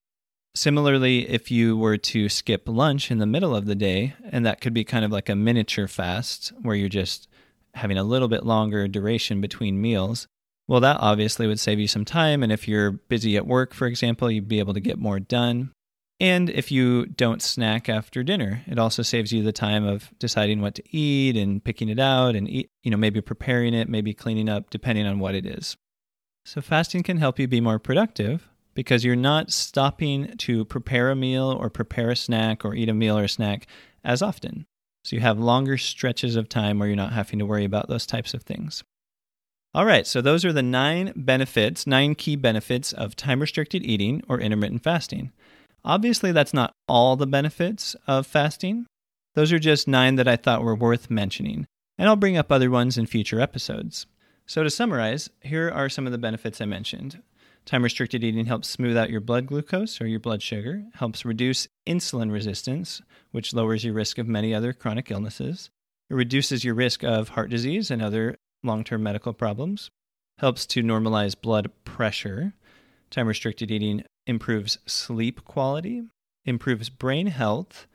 Similarly, 0.57 1.29
if 1.29 1.51
you 1.51 1.77
were 1.77 1.99
to 1.99 2.31
skip 2.31 2.63
lunch 2.67 3.11
in 3.11 3.19
the 3.19 3.27
middle 3.27 3.55
of 3.55 3.67
the 3.67 3.75
day, 3.75 4.15
and 4.31 4.47
that 4.47 4.63
could 4.63 4.73
be 4.73 4.85
kind 4.85 5.05
of 5.05 5.13
like 5.13 5.29
a 5.29 5.37
miniature 5.37 5.87
fast 5.87 6.51
where 6.63 6.75
you're 6.75 6.89
just 6.89 7.29
having 7.75 7.99
a 7.99 8.03
little 8.03 8.27
bit 8.27 8.47
longer 8.47 8.89
duration 8.89 9.43
between 9.43 9.83
meals, 9.83 10.27
well, 10.67 10.81
that 10.81 10.97
obviously 10.99 11.47
would 11.47 11.61
save 11.61 11.79
you 11.79 11.87
some 11.87 12.07
time. 12.07 12.43
And 12.43 12.51
if 12.51 12.67
you're 12.67 12.93
busy 12.93 13.37
at 13.37 13.47
work, 13.47 13.75
for 13.75 13.87
example, 13.87 14.31
you'd 14.31 14.49
be 14.49 14.59
able 14.59 14.73
to 14.73 14.81
get 14.81 14.99
more 14.99 15.21
done. 15.21 15.73
And 16.21 16.49
if 16.49 16.73
you 16.73 17.05
don't 17.05 17.43
snack 17.43 17.91
after 17.91 18.23
dinner, 18.23 18.63
it 18.67 18.79
also 18.79 19.03
saves 19.03 19.35
you 19.35 19.43
the 19.43 19.53
time 19.53 19.85
of 19.85 20.11
deciding 20.19 20.63
what 20.63 20.75
to 20.77 20.97
eat 20.97 21.37
and 21.37 21.63
picking 21.63 21.91
it 21.91 22.01
out 22.01 22.35
and 22.35 22.49
eat, 22.49 22.71
you 22.83 22.91
know, 22.91 22.97
maybe 22.97 23.21
preparing 23.21 23.75
it, 23.75 23.91
maybe 23.91 24.15
cleaning 24.15 24.49
up, 24.49 24.71
depending 24.71 25.07
on 25.07 25.19
what 25.19 25.35
it 25.35 25.45
is. 25.45 25.77
So 26.47 26.63
fasting 26.63 27.03
can 27.03 27.19
help 27.19 27.39
you 27.39 27.47
be 27.47 27.61
more 27.61 27.79
productive 27.79 28.49
because 28.77 29.05
you're 29.05 29.17
not 29.17 29.51
stopping 29.51 30.37
to 30.37 30.65
prepare 30.67 31.11
a 31.11 31.17
meal 31.17 31.57
or 31.59 31.69
prepare 31.71 32.11
a 32.11 32.17
snack 32.17 32.65
or 32.65 32.75
eat 32.75 32.89
a 32.89 32.95
meal 32.95 33.19
or 33.19 33.25
a 33.25 33.29
snack 33.29 33.67
as 34.05 34.23
often. 34.23 34.67
So 35.03 35.17
you 35.17 35.23
have 35.23 35.39
longer 35.39 35.79
stretches 35.79 36.37
of 36.37 36.49
time 36.49 36.79
where 36.79 36.87
you're 36.87 36.97
not 36.97 37.13
having 37.13 37.39
to 37.39 37.47
worry 37.47 37.65
about 37.65 37.89
those 37.89 38.07
types 38.07 38.35
of 38.35 38.43
things. 38.43 38.85
All 39.75 39.85
right, 39.85 40.07
so 40.07 40.21
those 40.21 40.45
are 40.45 40.53
the 40.53 40.63
nine 40.63 41.13
benefits, 41.17 41.87
nine 41.87 42.15
key 42.15 42.37
benefits 42.37 42.93
of 42.93 43.17
time 43.17 43.41
restricted 43.41 43.83
eating 43.85 44.23
or 44.29 44.41
intermittent 44.41 44.83
fasting. 44.83 45.33
Obviously, 45.85 46.33
that's 46.33 46.55
not 46.55 46.73
all 46.89 47.17
the 47.17 47.27
benefits 47.27 47.97
of 48.07 48.27
fasting. 48.27 48.87
Those 49.35 49.53
are 49.53 49.59
just 49.59 49.89
nine 49.89 50.17
that 50.17 50.29
I 50.29 50.37
thought 50.37 50.63
were 50.63 50.75
worth 50.75 51.11
mentioning, 51.11 51.67
and 51.99 52.09
I'll 52.09 52.17
bring 52.17 52.37
up 52.37 52.51
other 52.51 52.71
ones 52.71 52.99
in 52.99 53.07
future 53.07 53.41
episodes. 53.41 54.07
So, 54.47 54.63
to 54.63 54.71
summarize, 54.71 55.31
here 55.41 55.71
are 55.71 55.89
some 55.89 56.07
of 56.07 56.13
the 56.13 56.19
benefits 56.19 56.61
I 56.61 56.65
mentioned. 56.65 57.23
Time 57.67 57.83
restricted 57.83 58.23
eating 58.23 58.47
helps 58.47 58.69
smooth 58.69 58.97
out 58.97 59.11
your 59.11 59.21
blood 59.21 59.47
glucose 59.47 60.01
or 60.01 60.07
your 60.07 60.21
blood 60.21 60.41
sugar, 60.41 60.85
helps 60.95 61.25
reduce 61.25 61.67
insulin 61.85 62.31
resistance, 62.31 63.03
which 63.33 63.53
lowers 63.53 63.85
your 63.85 63.93
risk 63.93 64.19
of 64.19 64.29
many 64.29 64.55
other 64.55 64.73
chronic 64.73 65.11
illnesses. 65.11 65.69
It 66.09 66.15
reduces 66.15 66.63
your 66.63 66.75
risk 66.75 67.03
of 67.03 67.31
heart 67.31 67.51
disease 67.51 67.91
and 67.91 68.01
other 68.01 68.37
long 68.63 68.85
term 68.85 69.03
medical 69.03 69.33
problems, 69.33 69.91
helps 70.39 70.65
to 70.67 70.83
normalize 70.83 71.35
blood 71.41 71.73
pressure. 71.85 72.55
Time 73.11 73.27
restricted 73.27 73.73
eating 73.73 74.05
improves 74.29 74.79
sleep 74.87 75.45
quality, 75.45 76.05
improves 76.45 76.89
brain 76.89 77.27
health, 77.27 77.89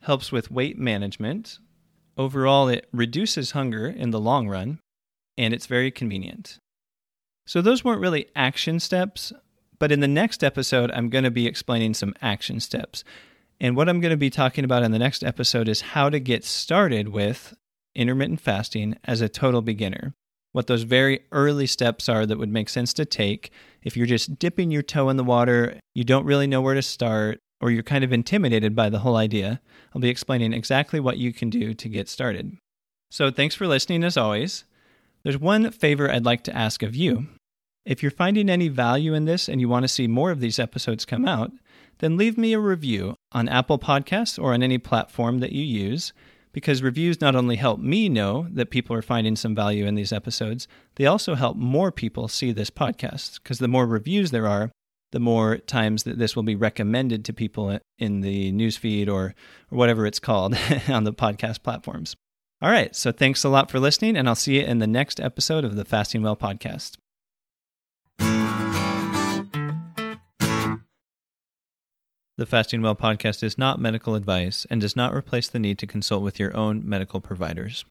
helps 0.00 0.32
with 0.32 0.50
weight 0.50 0.78
management. 0.78 1.60
Overall, 2.18 2.68
it 2.68 2.88
reduces 2.92 3.52
hunger 3.52 3.86
in 3.86 4.10
the 4.10 4.20
long 4.20 4.48
run, 4.48 4.80
and 5.38 5.54
it's 5.54 5.66
very 5.66 5.92
convenient. 5.92 6.58
So, 7.46 7.60
those 7.60 7.84
weren't 7.84 8.00
really 8.00 8.28
action 8.36 8.80
steps, 8.80 9.32
but 9.78 9.92
in 9.92 10.00
the 10.00 10.08
next 10.08 10.44
episode, 10.44 10.90
I'm 10.92 11.08
going 11.08 11.24
to 11.24 11.30
be 11.30 11.46
explaining 11.46 11.94
some 11.94 12.14
action 12.22 12.60
steps. 12.60 13.04
And 13.60 13.76
what 13.76 13.88
I'm 13.88 14.00
going 14.00 14.10
to 14.10 14.16
be 14.16 14.30
talking 14.30 14.64
about 14.64 14.82
in 14.82 14.92
the 14.92 14.98
next 14.98 15.22
episode 15.22 15.68
is 15.68 15.80
how 15.80 16.08
to 16.08 16.18
get 16.18 16.44
started 16.44 17.08
with 17.08 17.54
intermittent 17.94 18.40
fasting 18.40 18.96
as 19.04 19.20
a 19.20 19.28
total 19.28 19.62
beginner 19.62 20.14
what 20.52 20.66
those 20.66 20.82
very 20.82 21.20
early 21.32 21.66
steps 21.66 22.08
are 22.08 22.24
that 22.26 22.38
would 22.38 22.52
make 22.52 22.68
sense 22.68 22.92
to 22.94 23.04
take. 23.04 23.50
If 23.82 23.96
you're 23.96 24.06
just 24.06 24.38
dipping 24.38 24.70
your 24.70 24.82
toe 24.82 25.08
in 25.08 25.16
the 25.16 25.24
water, 25.24 25.80
you 25.94 26.04
don't 26.04 26.26
really 26.26 26.46
know 26.46 26.60
where 26.60 26.74
to 26.74 26.82
start, 26.82 27.40
or 27.60 27.70
you're 27.70 27.82
kind 27.82 28.04
of 28.04 28.12
intimidated 28.12 28.76
by 28.76 28.90
the 28.90 29.00
whole 29.00 29.16
idea, 29.16 29.60
I'll 29.94 30.00
be 30.00 30.10
explaining 30.10 30.52
exactly 30.52 31.00
what 31.00 31.18
you 31.18 31.32
can 31.32 31.50
do 31.50 31.74
to 31.74 31.88
get 31.88 32.08
started. 32.08 32.56
So, 33.10 33.30
thanks 33.30 33.54
for 33.54 33.66
listening 33.66 34.04
as 34.04 34.16
always. 34.16 34.64
There's 35.22 35.38
one 35.38 35.70
favor 35.70 36.10
I'd 36.10 36.24
like 36.24 36.42
to 36.44 36.56
ask 36.56 36.82
of 36.82 36.96
you. 36.96 37.26
If 37.84 38.02
you're 38.02 38.10
finding 38.10 38.48
any 38.48 38.68
value 38.68 39.14
in 39.14 39.24
this 39.24 39.48
and 39.48 39.60
you 39.60 39.68
want 39.68 39.84
to 39.84 39.88
see 39.88 40.06
more 40.06 40.30
of 40.30 40.40
these 40.40 40.58
episodes 40.58 41.04
come 41.04 41.26
out, 41.26 41.52
then 41.98 42.16
leave 42.16 42.38
me 42.38 42.52
a 42.52 42.60
review 42.60 43.14
on 43.32 43.48
Apple 43.48 43.78
Podcasts 43.78 44.40
or 44.42 44.52
on 44.52 44.62
any 44.62 44.78
platform 44.78 45.38
that 45.38 45.52
you 45.52 45.62
use 45.62 46.12
because 46.52 46.82
reviews 46.82 47.20
not 47.20 47.34
only 47.34 47.56
help 47.56 47.80
me 47.80 48.08
know 48.08 48.46
that 48.50 48.70
people 48.70 48.94
are 48.94 49.02
finding 49.02 49.36
some 49.36 49.54
value 49.54 49.86
in 49.86 49.94
these 49.94 50.12
episodes, 50.12 50.68
they 50.96 51.06
also 51.06 51.34
help 51.34 51.56
more 51.56 51.90
people 51.90 52.28
see 52.28 52.52
this 52.52 52.70
podcast. 52.70 53.42
Because 53.42 53.58
the 53.58 53.68
more 53.68 53.86
reviews 53.86 54.30
there 54.30 54.46
are, 54.46 54.70
the 55.12 55.20
more 55.20 55.58
times 55.58 56.02
that 56.04 56.18
this 56.18 56.36
will 56.36 56.42
be 56.42 56.54
recommended 56.54 57.24
to 57.24 57.32
people 57.32 57.78
in 57.98 58.20
the 58.20 58.52
newsfeed 58.52 59.08
or, 59.08 59.34
or 59.70 59.78
whatever 59.78 60.06
it's 60.06 60.20
called 60.20 60.56
on 60.88 61.04
the 61.04 61.12
podcast 61.12 61.62
platforms. 61.62 62.14
All 62.62 62.70
right, 62.70 62.94
so 62.94 63.10
thanks 63.10 63.42
a 63.42 63.48
lot 63.48 63.72
for 63.72 63.80
listening, 63.80 64.16
and 64.16 64.28
I'll 64.28 64.36
see 64.36 64.60
you 64.60 64.64
in 64.64 64.78
the 64.78 64.86
next 64.86 65.18
episode 65.18 65.64
of 65.64 65.74
the 65.74 65.84
Fasting 65.84 66.22
Well 66.22 66.36
podcast. 66.36 66.96
The 72.38 72.46
Fasting 72.46 72.80
Well 72.80 72.94
podcast 72.94 73.42
is 73.42 73.58
not 73.58 73.80
medical 73.80 74.14
advice 74.14 74.64
and 74.70 74.80
does 74.80 74.94
not 74.94 75.12
replace 75.12 75.48
the 75.48 75.58
need 75.58 75.76
to 75.78 75.88
consult 75.88 76.22
with 76.22 76.38
your 76.38 76.56
own 76.56 76.88
medical 76.88 77.20
providers. 77.20 77.84